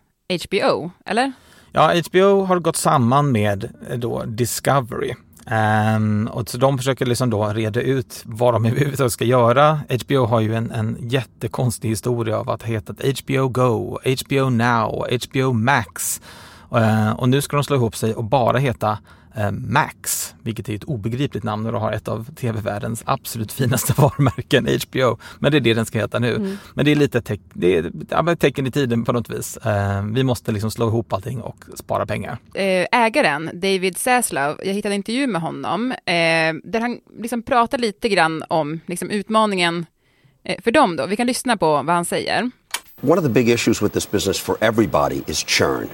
HBO, 0.46 0.90
eller? 1.06 1.32
Ja, 1.72 1.92
HBO 2.10 2.44
har 2.44 2.58
gått 2.58 2.76
samman 2.76 3.32
med 3.32 3.64
eh, 3.90 3.98
då 3.98 4.24
Discovery 4.24 5.14
Um, 5.96 6.26
och 6.26 6.48
så 6.48 6.58
de 6.58 6.78
försöker 6.78 7.06
liksom 7.06 7.30
då 7.30 7.46
reda 7.46 7.80
ut 7.80 8.22
vad 8.24 8.54
de 8.54 8.64
överhuvudtaget 8.66 9.12
ska 9.12 9.24
göra. 9.24 9.80
HBO 10.04 10.26
har 10.26 10.40
ju 10.40 10.54
en, 10.54 10.70
en 10.70 10.96
jättekonstig 11.00 11.88
historia 11.88 12.38
av 12.38 12.50
att 12.50 12.62
ha 12.62 12.68
hetat 12.68 12.96
HBO 13.20 13.48
Go, 13.48 13.98
HBO 14.04 14.50
Now, 14.50 15.06
HBO 15.28 15.52
Max. 15.52 16.20
Uh, 16.76 17.10
och 17.10 17.28
nu 17.28 17.40
ska 17.40 17.56
de 17.56 17.64
slå 17.64 17.76
ihop 17.76 17.96
sig 17.96 18.14
och 18.14 18.24
bara 18.24 18.58
heta 18.58 18.98
uh, 19.38 19.50
Max, 19.50 20.34
vilket 20.42 20.68
är 20.68 20.74
ett 20.74 20.84
obegripligt 20.84 21.44
namn 21.44 21.66
och 21.66 21.80
har 21.80 21.92
ett 21.92 22.08
av 22.08 22.34
tv-världens 22.34 23.02
absolut 23.06 23.52
finaste 23.52 23.92
varumärken, 23.96 24.68
HBO. 24.88 25.18
Men 25.38 25.52
det 25.52 25.58
är 25.58 25.60
det 25.60 25.74
den 25.74 25.86
ska 25.86 25.98
heta 25.98 26.18
nu. 26.18 26.34
Mm. 26.36 26.56
Men 26.74 26.84
det 26.84 26.90
är 26.90 26.96
lite 26.96 27.20
te 27.20 27.38
det 27.52 27.76
är, 27.76 27.92
ja, 28.08 28.36
tecken 28.36 28.66
i 28.66 28.70
tiden 28.70 29.04
på 29.04 29.12
något 29.12 29.30
vis. 29.30 29.58
Uh, 29.66 30.12
vi 30.12 30.24
måste 30.24 30.52
liksom 30.52 30.70
slå 30.70 30.88
ihop 30.88 31.12
allting 31.12 31.40
och 31.40 31.64
spara 31.74 32.06
pengar. 32.06 32.38
Ägaren, 32.92 33.50
David 33.54 33.98
Zaslav, 33.98 34.60
jag 34.64 34.74
hittade 34.74 34.94
en 34.94 34.98
intervju 34.98 35.26
med 35.26 35.42
honom 35.42 35.94
där 36.64 36.80
han 36.80 36.98
liksom 37.18 37.42
pratar 37.42 37.78
lite 37.78 38.08
grann 38.08 38.44
om 38.48 38.80
liksom 38.86 39.10
utmaningen 39.10 39.86
för 40.62 40.70
dem. 40.70 40.96
Då. 40.96 41.06
Vi 41.06 41.16
kan 41.16 41.26
lyssna 41.26 41.56
på 41.56 41.66
vad 41.66 41.90
han 41.90 42.04
säger. 42.04 42.50
One 43.02 43.16
of 43.16 43.24
the 43.24 43.30
big 43.30 43.48
issues 43.48 43.82
with 43.82 43.94
this 43.94 44.10
business 44.10 44.40
for 44.40 44.56
everybody 44.60 45.22
is 45.26 45.44
churn. 45.44 45.88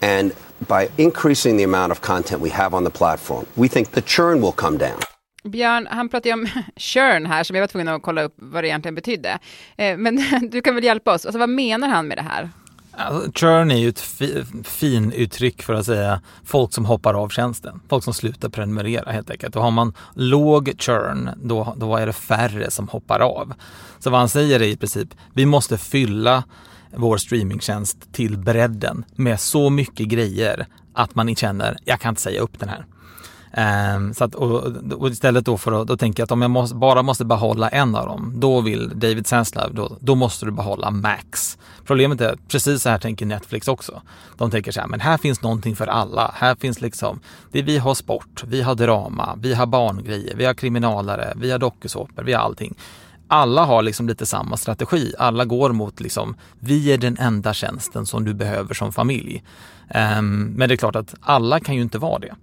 And 0.00 0.32
by 0.58 0.88
increasing 0.96 1.58
the 1.58 1.64
amount 1.64 1.92
of 1.92 2.00
content 2.00 2.42
we 2.42 2.50
have 2.50 2.76
on 2.76 2.84
the 2.84 2.90
platform, 2.90 3.44
we 3.54 3.68
think 3.68 3.90
the 3.90 4.02
churn 4.02 4.40
will 4.40 4.52
come 4.52 4.78
down. 4.78 5.00
Björn, 5.44 5.88
han 5.90 6.08
pratar 6.08 6.30
ju 6.30 6.34
om 6.34 6.48
churn 6.76 7.26
här, 7.26 7.44
som 7.44 7.56
jag 7.56 7.62
var 7.62 7.68
tvungen 7.68 7.88
att 7.88 8.02
kolla 8.02 8.22
upp 8.22 8.34
vad 8.36 8.64
det 8.64 8.68
egentligen 8.68 8.94
betydde. 8.94 9.38
Men 9.76 10.24
du 10.50 10.60
kan 10.60 10.74
väl 10.74 10.84
hjälpa 10.84 11.14
oss, 11.14 11.26
alltså 11.26 11.38
vad 11.38 11.48
menar 11.48 11.88
han 11.88 12.08
med 12.08 12.18
det 12.18 12.22
här? 12.22 12.50
Alltså, 12.98 13.30
churn 13.34 13.70
är 13.70 13.76
ju 13.76 13.88
ett 13.88 14.00
fi, 14.00 14.44
fin 14.64 15.12
uttryck 15.12 15.62
för 15.62 15.74
att 15.74 15.86
säga 15.86 16.20
folk 16.44 16.72
som 16.72 16.84
hoppar 16.84 17.14
av 17.14 17.28
tjänsten. 17.28 17.80
Folk 17.88 18.04
som 18.04 18.14
slutar 18.14 18.48
prenumerera 18.48 19.12
helt 19.12 19.30
enkelt. 19.30 19.56
Och 19.56 19.62
har 19.62 19.70
man 19.70 19.94
låg 20.14 20.72
churn, 20.78 21.30
då, 21.36 21.74
då 21.76 21.96
är 21.96 22.06
det 22.06 22.12
färre 22.12 22.70
som 22.70 22.88
hoppar 22.88 23.20
av. 23.20 23.54
Så 23.98 24.10
vad 24.10 24.20
han 24.20 24.28
säger 24.28 24.60
är 24.60 24.66
i 24.66 24.76
princip, 24.76 25.08
vi 25.32 25.46
måste 25.46 25.78
fylla 25.78 26.44
vår 26.96 27.16
streamingtjänst 27.16 28.12
till 28.12 28.38
bredden 28.38 29.04
med 29.14 29.40
så 29.40 29.70
mycket 29.70 30.08
grejer 30.08 30.66
att 30.92 31.14
man 31.14 31.36
känner, 31.36 31.76
jag 31.84 32.00
kan 32.00 32.08
inte 32.08 32.22
säga 32.22 32.40
upp 32.40 32.58
den 32.58 32.68
här. 32.68 32.86
Um, 33.56 34.14
så 34.14 34.24
att, 34.24 34.34
och, 34.34 34.62
och, 34.92 35.08
istället 35.08 35.44
då 35.44 35.56
för 35.56 35.82
att, 35.82 35.88
då 35.88 35.96
tänker 35.96 36.20
jag 36.20 36.24
att 36.24 36.32
om 36.32 36.42
jag 36.42 36.50
måste, 36.50 36.76
bara 36.76 37.02
måste 37.02 37.24
behålla 37.24 37.68
en 37.68 37.94
av 37.94 38.06
dem, 38.06 38.32
då 38.36 38.60
vill 38.60 38.88
David 38.94 39.26
Sanslav, 39.26 39.74
då, 39.74 39.96
då 40.00 40.14
måste 40.14 40.46
du 40.46 40.52
behålla 40.52 40.90
Max. 40.90 41.58
Problemet 41.84 42.20
är, 42.20 42.38
precis 42.48 42.82
så 42.82 42.88
här 42.88 42.98
tänker 42.98 43.26
Netflix 43.26 43.68
också. 43.68 44.02
De 44.36 44.50
tänker 44.50 44.72
så 44.72 44.80
här, 44.80 44.88
men 44.88 45.00
här 45.00 45.18
finns 45.18 45.42
någonting 45.42 45.76
för 45.76 45.86
alla. 45.86 46.30
Här 46.34 46.54
finns 46.54 46.80
liksom, 46.80 47.20
det 47.52 47.62
vi 47.62 47.78
har 47.78 47.94
sport, 47.94 48.44
vi 48.46 48.62
har 48.62 48.74
drama, 48.74 49.38
vi 49.40 49.54
har 49.54 49.66
barngrejer, 49.66 50.36
vi 50.36 50.44
har 50.44 50.54
kriminalare, 50.54 51.32
vi 51.36 51.50
har 51.50 51.58
dokusåpor, 51.58 52.22
vi 52.22 52.32
har 52.32 52.40
allting 52.40 52.74
alla 53.28 53.64
har 53.64 53.82
liksom 53.82 54.08
lite 54.08 54.26
samma 54.26 54.56
strategi. 54.56 55.14
Alla 55.18 55.44
går 55.44 55.72
mot 55.72 56.00
liksom, 56.00 56.36
vi 56.60 56.92
är 56.92 56.98
den 56.98 57.16
enda 57.18 57.54
tjänsten 57.54 58.06
som 58.06 58.24
du 58.24 58.34
behöver 58.34 58.74
som 58.74 58.92
familj. 58.92 59.44
Um, 60.18 60.44
men 60.44 60.68
det 60.68 60.74
är 60.74 60.76
klart 60.76 60.96
att 60.96 61.14
alla 61.20 61.60
kan 61.60 61.74
ju 61.74 61.80
inte 61.80 61.98
vara 61.98 62.18
det. 62.18 62.34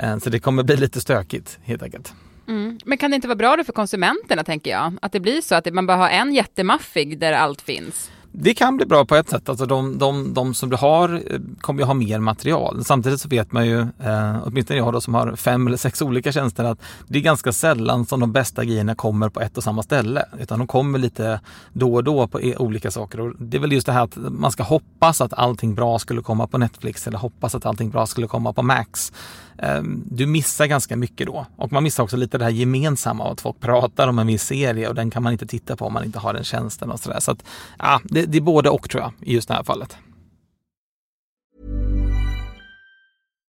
Ehm, 0.00 0.20
så 0.20 0.30
det 0.30 0.38
kommer 0.38 0.62
bli 0.62 0.76
lite 0.76 1.00
stökigt 1.00 1.58
helt 1.62 1.82
enkelt. 1.82 2.14
Mm. 2.48 2.78
Men 2.84 2.98
kan 2.98 3.10
det 3.10 3.14
inte 3.14 3.28
vara 3.28 3.36
bra 3.36 3.56
då 3.56 3.64
för 3.64 3.72
konsumenterna 3.72 4.44
tänker 4.44 4.70
jag? 4.70 4.96
Att 5.02 5.12
det 5.12 5.20
blir 5.20 5.40
så 5.40 5.54
att 5.54 5.74
man 5.74 5.86
bara 5.86 5.96
har 5.96 6.08
en 6.08 6.34
jättemaffig 6.34 7.18
där 7.18 7.32
allt 7.32 7.62
finns? 7.62 8.10
Det 8.32 8.54
kan 8.54 8.76
bli 8.76 8.86
bra 8.86 9.04
på 9.04 9.16
ett 9.16 9.28
sätt. 9.28 9.48
Alltså 9.48 9.66
de, 9.66 9.98
de, 9.98 10.34
de 10.34 10.54
som 10.54 10.70
du 10.70 10.76
har 10.76 11.14
eh, 11.14 11.40
kommer 11.60 11.80
ju 11.80 11.86
ha 11.86 11.94
mer 11.94 12.18
material. 12.18 12.84
Samtidigt 12.84 13.20
så 13.20 13.28
vet 13.28 13.52
man 13.52 13.66
ju, 13.66 13.80
eh, 13.80 14.36
åtminstone 14.44 14.78
jag 14.78 14.92
då 14.92 15.00
som 15.00 15.14
har 15.14 15.36
fem 15.36 15.66
eller 15.66 15.76
sex 15.76 16.02
olika 16.02 16.32
tjänster, 16.32 16.64
att 16.64 16.78
det 17.08 17.18
är 17.18 17.22
ganska 17.22 17.52
sällan 17.52 18.06
som 18.06 18.20
de 18.20 18.32
bästa 18.32 18.64
grejerna 18.64 18.94
kommer 18.94 19.28
på 19.28 19.40
ett 19.40 19.56
och 19.56 19.62
samma 19.64 19.82
ställe. 19.82 20.24
Utan 20.40 20.58
de 20.58 20.68
kommer 20.68 20.98
lite 20.98 21.40
då 21.72 21.94
och 21.94 22.04
då 22.04 22.26
på 22.26 22.40
e- 22.40 22.56
olika 22.58 22.90
saker. 22.90 23.20
Och 23.20 23.32
det 23.38 23.56
är 23.56 23.60
väl 23.60 23.72
just 23.72 23.86
det 23.86 23.92
här 23.92 24.04
att 24.04 24.16
man 24.16 24.52
ska 24.52 24.62
hoppas 24.62 25.20
att 25.20 25.32
allting 25.34 25.74
bra 25.74 25.98
skulle 25.98 26.22
komma 26.22 26.46
på 26.46 26.58
Netflix 26.58 27.06
eller 27.06 27.18
hoppas 27.18 27.54
att 27.54 27.66
allting 27.66 27.90
bra 27.90 28.06
skulle 28.06 28.26
komma 28.26 28.52
på 28.52 28.62
Max. 28.62 29.12
Ehm, 29.62 30.04
du 30.10 30.26
missar 30.26 30.66
ganska 30.66 30.96
mycket 30.96 31.26
då. 31.26 31.46
Och 31.56 31.72
man 31.72 31.82
missar 31.82 32.02
också 32.02 32.16
lite 32.16 32.38
det 32.38 32.44
här 32.44 32.50
gemensamma 32.50 33.32
att 33.32 33.40
folk 33.40 33.60
pratar 33.60 34.08
om 34.08 34.18
en 34.18 34.26
viss 34.26 34.42
serie 34.42 34.88
och 34.88 34.94
den 34.94 35.10
kan 35.10 35.22
man 35.22 35.32
inte 35.32 35.46
titta 35.46 35.76
på 35.76 35.86
om 35.86 35.92
man 35.92 36.04
inte 36.04 36.18
har 36.18 36.34
den 36.34 36.44
tjänsten 36.44 36.90
och 36.90 37.00
sådär. 37.00 37.20
Så 37.20 37.30
att, 37.30 37.44
ja, 37.78 38.00
det, 38.04 38.26
det 38.26 38.38
är 38.38 38.42
både 38.42 38.70
och 38.70 38.90
tror 38.90 39.02
jag 39.02 39.12
i 39.20 39.34
just 39.34 39.48
det 39.48 39.54
här 39.54 39.62
fallet. 39.62 39.96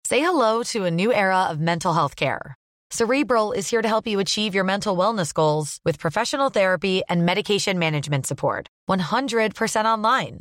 Say 0.09 0.21
hello 0.21 0.65
to 0.65 0.87
a 0.87 0.91
new 0.91 1.13
era 1.13 1.53
of 1.53 1.59
mental 1.59 1.95
health 1.95 2.17
care. 2.17 2.55
Cerebral 2.93 3.53
is 3.57 3.71
here 3.71 3.83
to 3.83 3.89
help 3.89 4.07
you 4.07 4.21
achieve 4.21 4.57
your 4.57 4.65
mental 4.65 4.97
wellness 4.99 5.33
goals 5.33 5.79
with 5.85 6.01
professional 6.01 6.51
therapy 6.51 7.03
and 7.09 7.25
medication 7.25 7.79
management 7.79 8.27
support. 8.27 8.67
100% 8.89 9.85
online. 9.85 10.41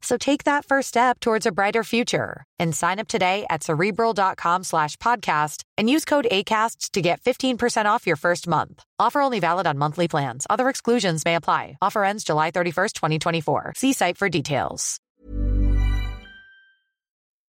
So 0.00 0.16
take 0.16 0.44
that 0.44 0.64
first 0.64 0.88
step 0.88 1.20
towards 1.20 1.46
a 1.46 1.52
brighter 1.52 1.84
future 1.84 2.44
and 2.58 2.74
sign 2.74 2.98
up 2.98 3.08
today 3.08 3.44
at 3.50 3.62
cerebral.com 3.62 4.64
slash 4.64 4.96
podcast 4.98 5.62
and 5.76 5.90
use 5.90 6.04
code 6.04 6.26
ACasts 6.30 6.90
to 6.92 7.00
get 7.00 7.20
15% 7.20 7.86
off 7.86 8.06
your 8.06 8.16
first 8.16 8.46
month. 8.46 8.82
Offer 8.98 9.20
only 9.20 9.40
valid 9.40 9.66
on 9.66 9.78
monthly 9.78 10.08
plans. 10.08 10.46
Other 10.48 10.68
exclusions 10.68 11.24
may 11.24 11.34
apply. 11.34 11.78
Offer 11.82 12.04
ends 12.04 12.24
July 12.24 12.50
31st, 12.50 12.92
2024. 12.92 13.72
See 13.76 13.92
site 13.92 14.16
for 14.18 14.28
details. 14.28 15.00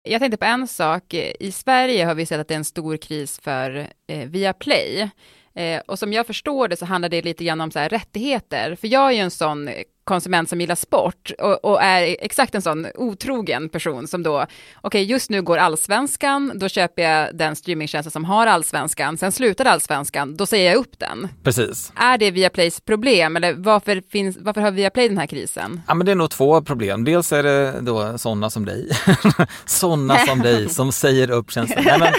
Jag 0.04 0.20
tänkte 0.20 0.36
på 0.36 0.44
en 0.44 0.68
sak. 0.68 1.14
I 1.14 1.52
Sverige 1.52 2.04
har 2.04 2.14
vi 2.14 2.26
sett 2.26 2.40
att 2.40 2.48
det 2.48 2.54
är 2.54 2.58
en 2.58 2.64
stor 2.64 2.96
kris 2.96 3.40
för 3.42 3.88
eh, 4.08 4.28
Viaplay. 4.28 5.10
Eh, 5.54 5.80
och 5.86 5.98
som 5.98 6.12
jag 6.12 6.26
förstår 6.26 6.68
det 6.68 6.76
så 6.76 6.84
handlar 6.84 7.08
det 7.08 7.22
lite 7.22 7.44
grann 7.44 7.60
om 7.60 7.70
så 7.70 7.78
här 7.78 7.88
rättigheter. 7.88 8.74
För 8.74 8.88
jag 8.88 9.08
är 9.08 9.12
ju 9.12 9.18
en 9.18 9.30
sån 9.30 9.68
konsument 10.04 10.48
som 10.48 10.60
gillar 10.60 10.74
sport 10.74 11.32
och, 11.38 11.64
och 11.64 11.82
är 11.82 12.16
exakt 12.20 12.54
en 12.54 12.62
sån 12.62 12.86
otrogen 12.94 13.68
person 13.68 14.08
som 14.08 14.22
då, 14.22 14.36
okej 14.36 14.48
okay, 14.82 15.02
just 15.02 15.30
nu 15.30 15.42
går 15.42 15.58
allsvenskan, 15.58 16.52
då 16.54 16.68
köper 16.68 17.02
jag 17.02 17.36
den 17.36 17.56
streamingtjänsten 17.56 18.10
som 18.10 18.24
har 18.24 18.46
allsvenskan, 18.46 19.18
sen 19.18 19.32
slutar 19.32 19.64
allsvenskan, 19.64 20.36
då 20.36 20.46
säger 20.46 20.70
jag 20.70 20.76
upp 20.80 20.98
den. 20.98 21.28
Precis. 21.42 21.92
Är 21.96 22.18
det 22.18 22.30
Viaplays 22.30 22.80
problem 22.80 23.36
eller 23.36 23.54
varför, 23.54 24.02
finns, 24.10 24.36
varför 24.40 24.60
har 24.60 24.70
Viaplay 24.70 25.08
den 25.08 25.18
här 25.18 25.26
krisen? 25.26 25.82
Ja 25.88 25.94
men 25.94 26.06
det 26.06 26.12
är 26.12 26.16
nog 26.16 26.30
två 26.30 26.62
problem. 26.62 27.04
Dels 27.04 27.32
är 27.32 27.42
det 27.42 27.80
då 27.80 28.18
sådana 28.18 28.50
som 28.50 28.64
dig, 28.64 28.88
sådana 29.66 30.18
som 30.18 30.38
dig 30.38 30.68
som 30.68 30.92
säger 30.92 31.30
upp 31.30 31.50
tjänsten. 31.50 31.84
Nej, 31.86 31.98
men, 31.98 32.12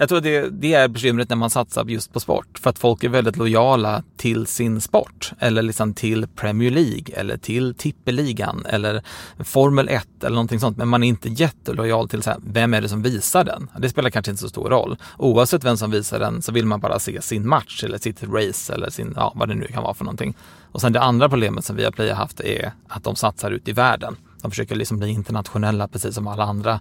jag 0.00 0.08
tror 0.08 0.20
det, 0.20 0.50
det 0.50 0.74
är 0.74 0.88
bekymret 0.88 1.28
när 1.28 1.36
man 1.36 1.50
satsar 1.50 1.84
just 1.84 2.12
på 2.12 2.20
sport. 2.20 2.58
För 2.58 2.70
att 2.70 2.78
folk 2.78 3.04
är 3.04 3.08
väldigt 3.08 3.36
lojala 3.36 4.02
till 4.16 4.46
sin 4.46 4.80
sport. 4.80 5.32
Eller 5.38 5.62
liksom 5.62 5.94
till 5.94 6.26
Premier 6.36 6.70
League 6.70 7.14
eller 7.14 7.36
till 7.36 7.74
tippeligan 7.74 8.66
eller 8.68 9.02
Formel 9.38 9.88
1 9.88 10.06
eller 10.20 10.34
någonting 10.34 10.60
sånt. 10.60 10.76
Men 10.76 10.88
man 10.88 11.02
är 11.02 11.08
inte 11.08 11.28
jättelojal 11.28 12.08
till 12.08 12.22
så 12.22 12.30
här, 12.30 12.38
vem 12.46 12.74
är 12.74 12.80
det 12.80 12.88
som 12.88 13.02
visar 13.02 13.44
den? 13.44 13.70
Det 13.78 13.88
spelar 13.88 14.10
kanske 14.10 14.30
inte 14.30 14.42
så 14.42 14.48
stor 14.48 14.70
roll. 14.70 14.96
Oavsett 15.18 15.64
vem 15.64 15.76
som 15.76 15.90
visar 15.90 16.18
den 16.18 16.42
så 16.42 16.52
vill 16.52 16.66
man 16.66 16.80
bara 16.80 16.98
se 16.98 17.22
sin 17.22 17.48
match 17.48 17.84
eller 17.84 17.98
sitt 17.98 18.22
race 18.22 18.74
eller 18.74 18.90
sin, 18.90 19.12
ja 19.16 19.32
vad 19.36 19.48
det 19.48 19.54
nu 19.54 19.66
kan 19.66 19.82
vara 19.82 19.94
för 19.94 20.04
någonting. 20.04 20.36
Och 20.72 20.80
sen 20.80 20.92
det 20.92 21.00
andra 21.00 21.28
problemet 21.28 21.64
som 21.64 21.76
Viaplay 21.76 22.08
har 22.08 22.16
haft 22.16 22.40
är 22.40 22.72
att 22.88 23.04
de 23.04 23.16
satsar 23.16 23.50
ut 23.50 23.68
i 23.68 23.72
världen. 23.72 24.16
De 24.42 24.50
försöker 24.50 24.76
liksom 24.76 24.98
bli 24.98 25.08
internationella 25.08 25.88
precis 25.88 26.14
som 26.14 26.26
alla 26.26 26.44
andra 26.44 26.80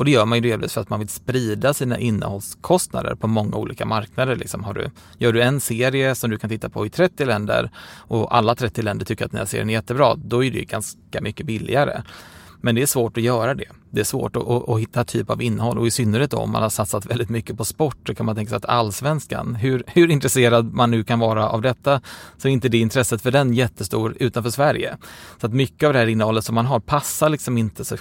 och 0.00 0.04
det 0.04 0.10
gör 0.10 0.26
man 0.26 0.38
ju 0.38 0.50
delvis 0.50 0.72
för 0.72 0.80
att 0.80 0.90
man 0.90 0.98
vill 0.98 1.08
sprida 1.08 1.74
sina 1.74 1.98
innehållskostnader 1.98 3.14
på 3.14 3.26
många 3.26 3.56
olika 3.56 3.86
marknader. 3.86 4.36
Liksom 4.36 4.64
har 4.64 4.74
du, 4.74 4.90
gör 5.18 5.32
du 5.32 5.42
en 5.42 5.60
serie 5.60 6.14
som 6.14 6.30
du 6.30 6.38
kan 6.38 6.50
titta 6.50 6.68
på 6.68 6.86
i 6.86 6.90
30 6.90 7.24
länder 7.24 7.70
och 7.96 8.36
alla 8.36 8.54
30 8.54 8.82
länder 8.82 9.06
tycker 9.06 9.24
att 9.24 9.30
den 9.30 9.38
här 9.38 9.46
serien 9.46 9.70
är 9.70 9.74
jättebra, 9.74 10.14
då 10.14 10.44
är 10.44 10.50
det 10.50 10.64
ganska 10.64 11.20
mycket 11.20 11.46
billigare. 11.46 12.02
Men 12.60 12.74
det 12.74 12.82
är 12.82 12.86
svårt 12.86 13.16
att 13.16 13.22
göra 13.22 13.54
det. 13.54 13.68
Det 13.90 14.00
är 14.00 14.04
svårt 14.04 14.36
att, 14.36 14.48
att, 14.48 14.68
att 14.68 14.80
hitta 14.80 15.04
typ 15.04 15.30
av 15.30 15.42
innehåll 15.42 15.78
och 15.78 15.86
i 15.86 15.90
synnerhet 15.90 16.34
om 16.34 16.50
man 16.50 16.62
har 16.62 16.70
satsat 16.70 17.06
väldigt 17.06 17.28
mycket 17.28 17.56
på 17.56 17.64
sport 17.64 17.96
så 18.06 18.14
kan 18.14 18.26
man 18.26 18.36
tänka 18.36 18.48
sig 18.48 18.56
att 18.56 18.64
allsvenskan, 18.64 19.54
hur, 19.54 19.82
hur 19.86 20.10
intresserad 20.10 20.74
man 20.74 20.90
nu 20.90 21.04
kan 21.04 21.18
vara 21.18 21.48
av 21.48 21.62
detta, 21.62 22.00
så 22.38 22.48
är 22.48 22.52
inte 22.52 22.68
det 22.68 22.78
intresset 22.78 23.22
för 23.22 23.30
den 23.30 23.54
jättestor 23.54 24.16
utanför 24.20 24.50
Sverige. 24.50 24.96
Så 25.40 25.46
att 25.46 25.52
mycket 25.52 25.86
av 25.86 25.92
det 25.92 25.98
här 25.98 26.06
innehållet 26.06 26.44
som 26.44 26.54
man 26.54 26.66
har 26.66 26.80
passar 26.80 27.28
liksom 27.28 27.58
inte 27.58 27.84
så 27.84 27.96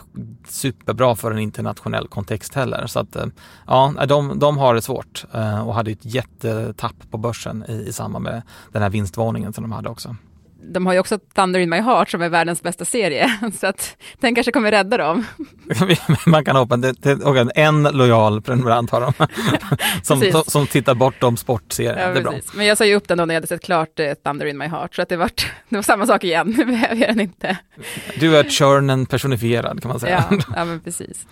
superbra 0.48 1.16
för 1.16 1.32
en 1.32 1.40
internationell 1.40 2.08
kontext 2.08 2.54
heller. 2.54 2.88
Så 2.88 3.00
att 3.00 3.16
eh, 3.16 3.26
ja, 3.68 3.94
de, 4.08 4.40
de 4.40 4.58
har 4.58 4.76
det 4.76 4.82
svårt 4.82 5.26
eh, 5.34 5.68
och 5.68 5.74
hade 5.74 5.92
ett 5.92 6.06
jättetapp 6.06 6.96
på 7.12 7.18
börsen 7.18 7.66
i, 7.70 7.74
i 7.74 7.94
samband 7.94 8.24
med 8.24 8.42
den 8.72 8.82
här 8.82 8.90
vinstvarningen 8.90 9.54
som 9.54 9.62
de 9.62 9.72
hade 9.72 9.90
också 9.90 10.16
de 10.62 10.86
har 10.86 10.94
ju 10.94 11.00
också 11.00 11.20
Thunder 11.36 11.60
in 11.60 11.70
my 11.70 11.80
heart 11.82 12.10
som 12.10 12.22
är 12.22 12.30
världens 12.30 12.64
bästa 12.64 12.86
serie, 12.86 13.40
så 13.60 13.68
att 13.68 13.98
den 14.20 14.36
kanske 14.36 14.52
kommer 14.52 14.72
rädda 14.72 14.98
dem. 14.98 15.26
Man 16.26 16.46
kan 16.46 16.56
hoppas, 16.56 16.82
det, 16.82 16.94
det, 17.02 17.52
en 17.56 17.84
lojal 17.84 18.42
prenumerant 18.42 18.92
har 18.92 19.02
de, 19.02 19.14
som, 20.04 20.22
som, 20.32 20.44
som, 20.48 20.68
tittar 20.68 20.96
bortom 20.96 21.38
sportserien. 21.38 22.00
Ja, 22.00 22.14
det 22.14 22.20
är 22.20 22.24
bra. 22.24 22.34
Men 22.54 22.66
jag 22.66 22.78
sa 22.78 22.86
ju 22.86 22.96
upp 22.96 23.08
den 23.08 23.18
då 23.18 23.26
när 23.26 23.34
jag 23.34 23.38
hade 23.38 23.48
sett 23.48 23.64
klart 23.64 24.00
eh, 24.00 24.14
Thunder 24.14 24.46
in 24.46 24.58
my 24.58 24.68
heart, 24.68 24.96
så 24.96 25.02
att 25.02 25.10
det, 25.10 25.18
var, 25.18 25.32
det 25.70 25.76
var 25.76 25.84
samma 25.84 26.06
sak 26.06 26.24
igen, 26.24 26.54
nu 26.58 26.66
behöver 26.66 26.96
jag 26.96 27.10
den 27.10 27.20
inte. 27.20 27.58
Du 28.20 28.38
är 28.38 28.44
churnen 28.44 29.06
personifierad 29.06 29.82
kan 29.82 29.90
man 29.90 30.00
säga. 30.00 30.26
Ja, 30.32 30.38
ja 30.56 30.66
men 30.66 30.80
precis. 30.80 31.28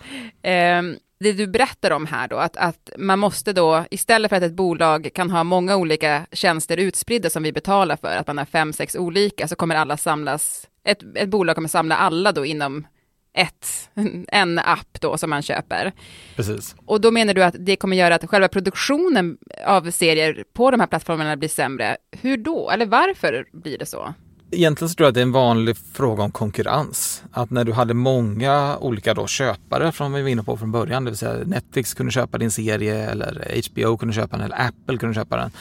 Um, 0.79 0.97
det 1.19 1.33
du 1.33 1.47
berättar 1.47 1.91
om 1.91 2.05
här 2.05 2.27
då, 2.27 2.37
att, 2.37 2.57
att 2.57 2.89
man 2.97 3.19
måste 3.19 3.53
då, 3.53 3.85
istället 3.91 4.29
för 4.29 4.35
att 4.35 4.43
ett 4.43 4.53
bolag 4.53 5.09
kan 5.13 5.31
ha 5.31 5.43
många 5.43 5.75
olika 5.75 6.25
tjänster 6.31 6.77
utspridda 6.77 7.29
som 7.29 7.43
vi 7.43 7.51
betalar 7.51 7.95
för, 7.95 8.17
att 8.17 8.27
man 8.27 8.37
har 8.37 8.45
fem, 8.45 8.73
sex 8.73 8.95
olika, 8.95 9.47
så 9.47 9.55
kommer 9.55 9.75
alla 9.75 9.97
samlas, 9.97 10.67
ett, 10.83 11.03
ett 11.15 11.29
bolag 11.29 11.55
kommer 11.55 11.69
samla 11.69 11.97
alla 11.97 12.31
då 12.31 12.45
inom 12.45 12.87
ett, 13.33 13.89
en 14.27 14.59
app 14.59 15.01
då 15.01 15.17
som 15.17 15.29
man 15.29 15.41
köper. 15.41 15.91
Precis. 16.35 16.75
Och 16.85 17.01
då 17.01 17.11
menar 17.11 17.33
du 17.33 17.43
att 17.43 17.55
det 17.59 17.75
kommer 17.75 17.97
göra 17.97 18.15
att 18.15 18.29
själva 18.29 18.47
produktionen 18.47 19.37
av 19.65 19.91
serier 19.91 20.43
på 20.53 20.71
de 20.71 20.79
här 20.79 20.87
plattformarna 20.87 21.37
blir 21.37 21.49
sämre. 21.49 21.97
Hur 22.11 22.37
då? 22.37 22.69
Eller 22.69 22.85
varför 22.85 23.45
blir 23.51 23.77
det 23.77 23.85
så? 23.85 24.13
Egentligen 24.51 24.89
så 24.89 24.95
tror 24.95 25.05
jag 25.05 25.09
att 25.09 25.13
det 25.13 25.19
är 25.19 25.23
en 25.23 25.31
vanlig 25.31 25.77
fråga 25.77 26.23
om 26.23 26.31
konkurrens. 26.31 27.23
Att 27.31 27.49
när 27.49 27.63
du 27.63 27.73
hade 27.73 27.93
många 27.93 28.77
olika 28.77 29.13
då 29.13 29.27
köpare 29.27 29.91
från 29.91 30.13
vi 30.13 30.21
var 30.21 30.29
inne 30.29 30.43
på 30.43 30.57
från 30.57 30.71
början, 30.71 31.05
det 31.05 31.11
vill 31.11 31.17
säga 31.17 31.43
Netflix 31.45 31.93
kunde 31.93 32.11
köpa 32.11 32.37
din 32.37 32.51
serie 32.51 33.09
eller 33.09 33.61
HBO 33.69 33.97
kunde 33.97 34.13
köpa 34.13 34.37
den 34.37 34.45
eller 34.45 34.67
Apple 34.67 34.97
kunde 34.97 35.15
köpa 35.15 35.37
den. 35.37 35.51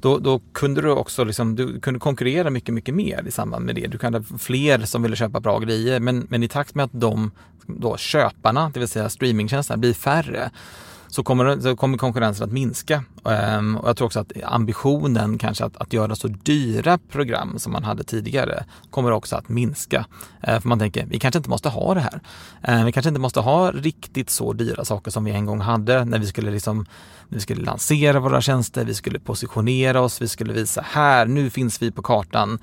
Då, 0.00 0.18
då 0.18 0.40
kunde 0.52 0.82
du 0.82 0.90
också 0.90 1.24
liksom, 1.24 1.56
du 1.56 1.80
kunde 1.80 2.00
konkurrera 2.00 2.50
mycket, 2.50 2.74
mycket 2.74 2.94
mer 2.94 3.24
i 3.26 3.30
samband 3.30 3.66
med 3.66 3.74
det. 3.74 3.86
Du 3.86 3.98
kunde 3.98 4.18
ha 4.18 4.38
fler 4.38 4.78
som 4.78 5.02
ville 5.02 5.16
köpa 5.16 5.40
bra 5.40 5.58
grejer 5.58 6.00
men, 6.00 6.26
men 6.30 6.42
i 6.42 6.48
takt 6.48 6.74
med 6.74 6.84
att 6.84 7.00
de 7.00 7.30
då, 7.66 7.96
köparna, 7.96 8.70
det 8.74 8.80
vill 8.80 8.88
säga 8.88 9.08
streamingtjänsterna, 9.08 9.78
blir 9.78 9.94
färre 9.94 10.50
så 11.08 11.22
kommer, 11.22 11.60
så 11.60 11.76
kommer 11.76 11.98
konkurrensen 11.98 12.44
att 12.44 12.52
minska. 12.52 13.04
Um, 13.22 13.76
och 13.76 13.88
jag 13.88 13.96
tror 13.96 14.06
också 14.06 14.20
att 14.20 14.32
ambitionen 14.44 15.38
kanske 15.38 15.64
att, 15.64 15.76
att 15.76 15.92
göra 15.92 16.16
så 16.16 16.28
dyra 16.28 16.98
program 16.98 17.58
som 17.58 17.72
man 17.72 17.84
hade 17.84 18.04
tidigare 18.04 18.64
kommer 18.90 19.10
också 19.10 19.36
att 19.36 19.48
minska. 19.48 20.06
Uh, 20.48 20.60
för 20.60 20.68
man 20.68 20.78
tänker, 20.78 21.06
vi 21.06 21.18
kanske 21.18 21.38
inte 21.38 21.50
måste 21.50 21.68
ha 21.68 21.94
det 21.94 22.00
här. 22.00 22.20
Uh, 22.68 22.84
vi 22.84 22.92
kanske 22.92 23.08
inte 23.08 23.20
måste 23.20 23.40
ha 23.40 23.70
riktigt 23.70 24.30
så 24.30 24.52
dyra 24.52 24.84
saker 24.84 25.10
som 25.10 25.24
vi 25.24 25.30
en 25.30 25.46
gång 25.46 25.60
hade 25.60 26.04
när 26.04 26.18
vi 26.18 26.26
skulle 26.26 26.50
liksom 26.50 26.86
vi 27.28 27.40
skulle 27.40 27.62
lansera 27.62 28.20
våra 28.20 28.40
tjänster, 28.40 28.84
vi 28.84 28.94
skulle 28.94 29.18
positionera 29.18 30.00
oss, 30.00 30.22
vi 30.22 30.28
skulle 30.28 30.52
visa 30.52 30.84
här, 30.90 31.26
nu 31.26 31.50
finns 31.50 31.82
vi 31.82 31.90
på 31.90 32.02
kartan. 32.02 32.58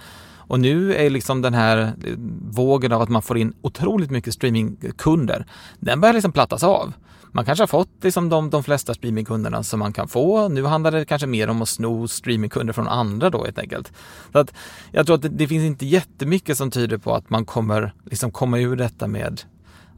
Och 0.48 0.60
nu 0.60 0.96
är 0.96 1.10
liksom 1.10 1.42
den 1.42 1.54
här 1.54 1.78
eh, 1.78 2.14
vågen 2.42 2.92
av 2.92 3.02
att 3.02 3.10
man 3.10 3.22
får 3.22 3.38
in 3.38 3.54
otroligt 3.62 4.12
mycket 4.12 4.34
streamingkunder, 4.34 5.46
den 5.80 6.02
börjar 6.02 6.14
liksom 6.14 6.32
plattas 6.32 6.64
av 6.64 6.94
man 7.34 7.46
kanske 7.46 7.62
har 7.62 7.68
fått 7.68 7.90
liksom 8.02 8.30
de, 8.30 8.50
de 8.50 8.64
flesta 8.64 8.94
streamingkunderna 8.94 9.64
som 9.64 9.80
man 9.80 9.94
kan 9.94 10.08
få. 10.08 10.48
Nu 10.48 10.64
handlar 10.64 10.92
det 10.92 11.06
kanske 11.06 11.28
mer 11.28 11.48
om 11.48 11.62
att 11.62 11.70
sno 11.70 12.08
streamingkunder 12.08 12.74
från 12.74 12.88
andra 12.88 13.30
då 13.30 13.44
helt 13.44 13.60
enkelt. 13.60 13.94
Så 14.32 14.40
att 14.40 14.54
jag 14.92 15.06
tror 15.06 15.16
att 15.16 15.22
det, 15.22 15.30
det 15.30 15.48
finns 15.48 15.64
inte 15.64 15.86
jättemycket 15.86 16.58
som 16.58 16.72
tyder 16.72 16.98
på 16.98 17.16
att 17.16 17.30
man 17.30 17.46
kommer 17.46 17.94
liksom 18.06 18.32
komma 18.32 18.60
ur 18.60 18.76
detta 18.76 19.08
med 19.08 19.42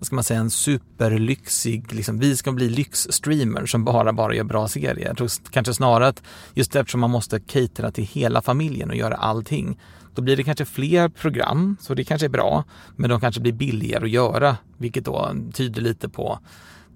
vad 0.05 0.07
ska 0.07 0.15
man 0.15 0.23
säga, 0.23 0.39
en 0.39 0.49
superlyxig, 0.49 1.93
liksom, 1.93 2.19
vi 2.19 2.37
ska 2.37 2.51
bli 2.51 2.69
lyxstreamers 2.69 3.71
som 3.71 3.85
bara, 3.85 4.13
bara 4.13 4.35
gör 4.35 4.43
bra 4.43 4.67
serier. 4.67 5.07
Jag 5.07 5.17
tror 5.17 5.29
kanske 5.51 5.73
snarare 5.73 6.07
att 6.07 6.23
just 6.53 6.75
eftersom 6.75 7.01
man 7.01 7.09
måste 7.09 7.39
catera 7.39 7.91
till 7.91 8.03
hela 8.03 8.41
familjen 8.41 8.89
och 8.89 8.95
göra 8.95 9.15
allting, 9.15 9.79
då 10.15 10.21
blir 10.21 10.37
det 10.37 10.43
kanske 10.43 10.65
fler 10.65 11.09
program, 11.09 11.77
så 11.81 11.93
det 11.93 12.03
kanske 12.03 12.27
är 12.27 12.29
bra, 12.29 12.63
men 12.95 13.09
de 13.09 13.19
kanske 13.19 13.41
blir 13.41 13.53
billigare 13.53 14.03
att 14.03 14.09
göra, 14.09 14.57
vilket 14.77 15.05
då 15.05 15.35
tyder 15.53 15.81
lite 15.81 16.09
på 16.09 16.39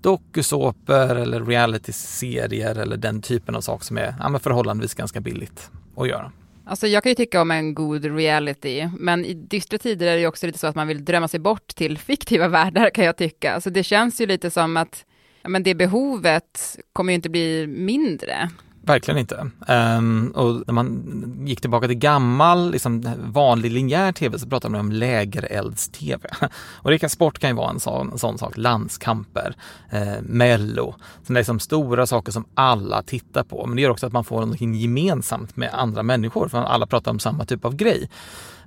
dokusåpor 0.01 1.15
eller 1.15 1.45
realityserier 1.45 2.75
eller 2.75 2.97
den 2.97 3.21
typen 3.21 3.55
av 3.55 3.61
saker 3.61 3.85
som 3.85 3.97
är 3.97 4.15
ja, 4.19 4.39
förhållandevis 4.39 4.93
ganska 4.93 5.21
billigt 5.21 5.71
att 5.97 6.07
göra. 6.07 6.31
Alltså 6.69 6.87
jag 6.87 7.03
kan 7.03 7.09
ju 7.09 7.15
tycka 7.15 7.41
om 7.41 7.51
en 7.51 7.73
god 7.73 8.05
reality, 8.05 8.89
men 8.97 9.25
i 9.25 9.33
dystra 9.33 9.77
tider 9.77 10.07
är 10.07 10.13
det 10.13 10.19
ju 10.19 10.27
också 10.27 10.45
lite 10.45 10.59
så 10.59 10.67
att 10.67 10.75
man 10.75 10.87
vill 10.87 11.05
drömma 11.05 11.27
sig 11.27 11.39
bort 11.39 11.67
till 11.67 11.97
fiktiva 12.09 12.47
världar 12.47 12.89
kan 12.89 13.05
jag 13.05 13.17
tycka. 13.17 13.53
Alltså 13.53 13.69
det 13.69 13.83
känns 13.83 14.21
ju 14.21 14.25
lite 14.25 14.51
som 14.51 14.77
att 14.77 15.05
men 15.43 15.63
det 15.63 15.75
behovet 15.75 16.77
kommer 16.93 17.13
ju 17.13 17.15
inte 17.15 17.29
bli 17.29 17.67
mindre. 17.67 18.49
Verkligen 18.89 19.17
inte. 19.17 19.49
Um, 19.67 20.31
och 20.31 20.63
när 20.67 20.73
man 20.73 21.43
gick 21.45 21.61
tillbaka 21.61 21.87
till 21.87 21.97
gammal, 21.97 22.71
liksom, 22.71 23.03
vanlig 23.17 23.71
linjär 23.71 24.11
tv 24.11 24.39
så 24.39 24.49
pratade 24.49 24.71
man 24.71 24.79
om 24.79 24.91
lägerelds-tv. 24.91 26.29
Och 26.75 26.89
Rika 26.89 27.09
sport 27.09 27.39
kan 27.39 27.49
ju 27.49 27.55
vara 27.55 27.69
en 27.69 27.79
sån, 27.79 28.11
en 28.11 28.17
sån 28.17 28.37
sak, 28.37 28.57
landskamper, 28.57 29.55
eh, 29.89 30.21
mello. 30.21 30.95
Så 31.23 31.33
det 31.33 31.37
är 31.37 31.39
liksom 31.39 31.59
stora 31.59 32.07
saker 32.07 32.31
som 32.31 32.45
alla 32.53 33.01
tittar 33.01 33.43
på. 33.43 33.65
Men 33.65 33.75
det 33.75 33.81
gör 33.81 33.89
också 33.89 34.07
att 34.07 34.13
man 34.13 34.23
får 34.23 34.39
någonting 34.39 34.75
gemensamt 34.75 35.57
med 35.57 35.69
andra 35.73 36.03
människor, 36.03 36.47
för 36.47 36.57
alla 36.57 36.87
pratar 36.87 37.11
om 37.11 37.19
samma 37.19 37.45
typ 37.45 37.65
av 37.65 37.75
grej. 37.75 38.09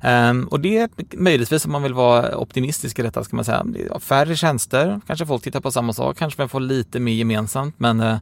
Um, 0.04 0.48
och 0.48 0.60
det 0.60 0.78
är 0.78 0.90
möjligtvis 1.16 1.64
om 1.64 1.72
man 1.72 1.82
vill 1.82 1.94
vara 1.94 2.36
optimistisk 2.36 2.98
i 2.98 3.02
detta 3.02 3.24
ska 3.24 3.36
man 3.36 3.44
säga, 3.44 3.64
färre 4.00 4.36
tjänster, 4.36 5.00
kanske 5.06 5.26
folk 5.26 5.42
tittar 5.42 5.60
på 5.60 5.70
samma 5.70 5.92
sak, 5.92 6.18
kanske 6.18 6.40
man 6.40 6.48
får 6.48 6.60
lite 6.60 7.00
mer 7.00 7.12
gemensamt 7.12 7.74
men 7.78 8.00
uh, 8.00 8.16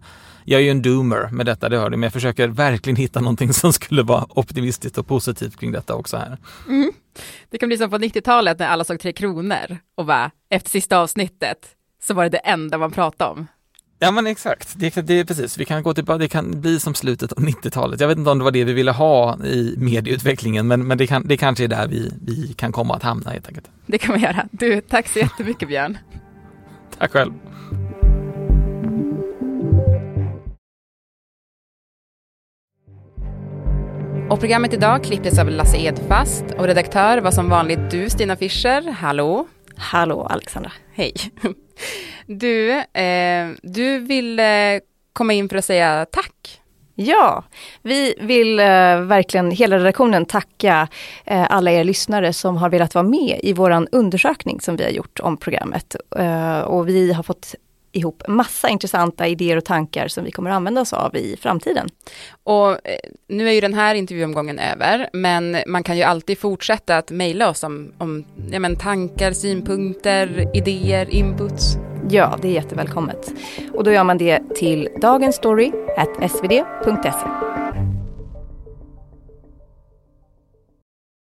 jag 0.44 0.60
är 0.60 0.64
ju 0.64 0.70
en 0.70 0.82
doomer 0.82 1.28
med 1.32 1.46
detta, 1.46 1.68
det 1.68 1.78
hör 1.78 1.90
du, 1.90 1.96
men 1.96 2.02
jag 2.02 2.12
försöker 2.12 2.48
verkligen 2.48 2.96
hitta 2.96 3.20
någonting 3.20 3.52
som 3.52 3.72
skulle 3.72 4.02
vara 4.02 4.26
optimistiskt 4.28 4.98
och 4.98 5.06
positivt 5.06 5.60
kring 5.60 5.72
detta 5.72 5.94
också 5.94 6.16
här. 6.16 6.38
Mm. 6.68 6.92
Det 7.50 7.58
kan 7.58 7.68
bli 7.68 7.78
som 7.78 7.90
på 7.90 7.98
90-talet 7.98 8.58
när 8.58 8.66
alla 8.66 8.84
såg 8.84 9.00
Tre 9.00 9.12
Kronor 9.12 9.78
och 9.94 10.06
bara 10.06 10.30
efter 10.50 10.70
sista 10.70 10.98
avsnittet 10.98 11.58
så 12.02 12.14
var 12.14 12.24
det 12.24 12.30
det 12.30 12.38
enda 12.38 12.78
man 12.78 12.90
pratade 12.90 13.30
om. 13.30 13.46
Ja 14.02 14.10
men 14.10 14.26
exakt, 14.26 14.72
det, 14.76 15.06
det 15.06 15.14
är 15.14 15.24
precis, 15.24 15.58
vi 15.58 15.64
kan 15.64 15.82
gå 15.82 15.94
tillbaka, 15.94 16.18
det 16.18 16.28
kan 16.28 16.60
bli 16.60 16.80
som 16.80 16.94
slutet 16.94 17.32
av 17.32 17.38
90-talet. 17.44 18.00
Jag 18.00 18.08
vet 18.08 18.18
inte 18.18 18.30
om 18.30 18.38
det 18.38 18.44
var 18.44 18.50
det 18.50 18.64
vi 18.64 18.72
ville 18.72 18.90
ha 18.90 19.44
i 19.44 19.74
medieutvecklingen 19.78 20.66
men, 20.66 20.86
men 20.86 20.98
det, 20.98 21.06
kan, 21.06 21.26
det 21.26 21.36
kanske 21.36 21.64
är 21.64 21.68
där 21.68 21.88
vi, 21.88 22.12
vi 22.26 22.52
kan 22.52 22.72
komma 22.72 22.94
att 22.94 23.02
hamna 23.02 23.30
helt 23.30 23.48
enkelt. 23.48 23.70
Det 23.86 23.98
kan 23.98 24.14
vi 24.14 24.20
göra. 24.20 24.48
Du, 24.50 24.80
tack 24.80 25.08
så 25.08 25.18
jättemycket 25.18 25.68
Björn. 25.68 25.98
tack 26.98 27.12
själv. 27.12 27.32
Och 34.30 34.40
programmet 34.40 34.74
idag 34.74 35.04
klipptes 35.04 35.38
av 35.38 35.48
Lasse 35.48 35.76
Edfast 35.76 36.44
och 36.58 36.64
redaktör 36.64 37.18
var 37.18 37.30
som 37.30 37.48
vanligt 37.48 37.90
du 37.90 38.10
Stina 38.10 38.36
Fischer. 38.36 38.92
Hallå! 38.92 39.46
Hallå 39.80 40.26
Alexandra. 40.30 40.72
Hej! 40.94 41.14
Du, 42.26 42.70
eh, 42.78 43.48
du 43.62 43.98
vill 43.98 44.38
eh, 44.38 44.44
komma 45.12 45.32
in 45.32 45.48
för 45.48 45.56
att 45.56 45.64
säga 45.64 46.06
tack. 46.12 46.60
Ja, 46.94 47.44
vi 47.82 48.14
vill 48.20 48.58
eh, 48.58 49.00
verkligen, 49.00 49.50
hela 49.50 49.78
redaktionen, 49.78 50.26
tacka 50.26 50.88
eh, 51.24 51.46
alla 51.50 51.70
er 51.70 51.84
lyssnare 51.84 52.32
som 52.32 52.56
har 52.56 52.70
velat 52.70 52.94
vara 52.94 53.02
med 53.02 53.40
i 53.42 53.52
våran 53.52 53.88
undersökning 53.92 54.60
som 54.60 54.76
vi 54.76 54.84
har 54.84 54.90
gjort 54.90 55.20
om 55.20 55.36
programmet. 55.36 55.96
Och 56.64 56.88
vi 56.88 57.12
har 57.12 57.22
fått 57.22 57.54
ihop 57.92 58.22
massa 58.28 58.68
intressanta 58.68 59.26
idéer 59.26 59.56
och 59.56 59.64
tankar 59.64 60.08
som 60.08 60.24
vi 60.24 60.30
kommer 60.30 60.50
att 60.50 60.56
använda 60.56 60.80
oss 60.80 60.92
av 60.92 61.16
i 61.16 61.36
framtiden. 61.40 61.88
Och 62.42 62.70
eh, 62.70 62.78
nu 63.28 63.48
är 63.48 63.52
ju 63.52 63.60
den 63.60 63.74
här 63.74 63.94
intervjuomgången 63.94 64.58
över, 64.58 65.08
men 65.12 65.56
man 65.66 65.82
kan 65.82 65.96
ju 65.96 66.02
alltid 66.02 66.38
fortsätta 66.38 66.96
att 66.96 67.10
mejla 67.10 67.50
oss 67.50 67.64
om, 67.64 67.92
om 67.98 68.24
ja, 68.52 68.58
men 68.58 68.76
tankar, 68.76 69.32
synpunkter, 69.32 70.56
idéer, 70.56 71.10
inputs. 71.10 71.76
Ja, 72.10 72.38
det 72.42 72.48
är 72.48 72.52
jättevälkommet. 72.52 73.32
Och 73.74 73.84
då 73.84 73.92
gör 73.92 74.04
man 74.04 74.18
det 74.18 74.40
till 74.54 74.88
dagensstory.svd.se. 75.00 77.59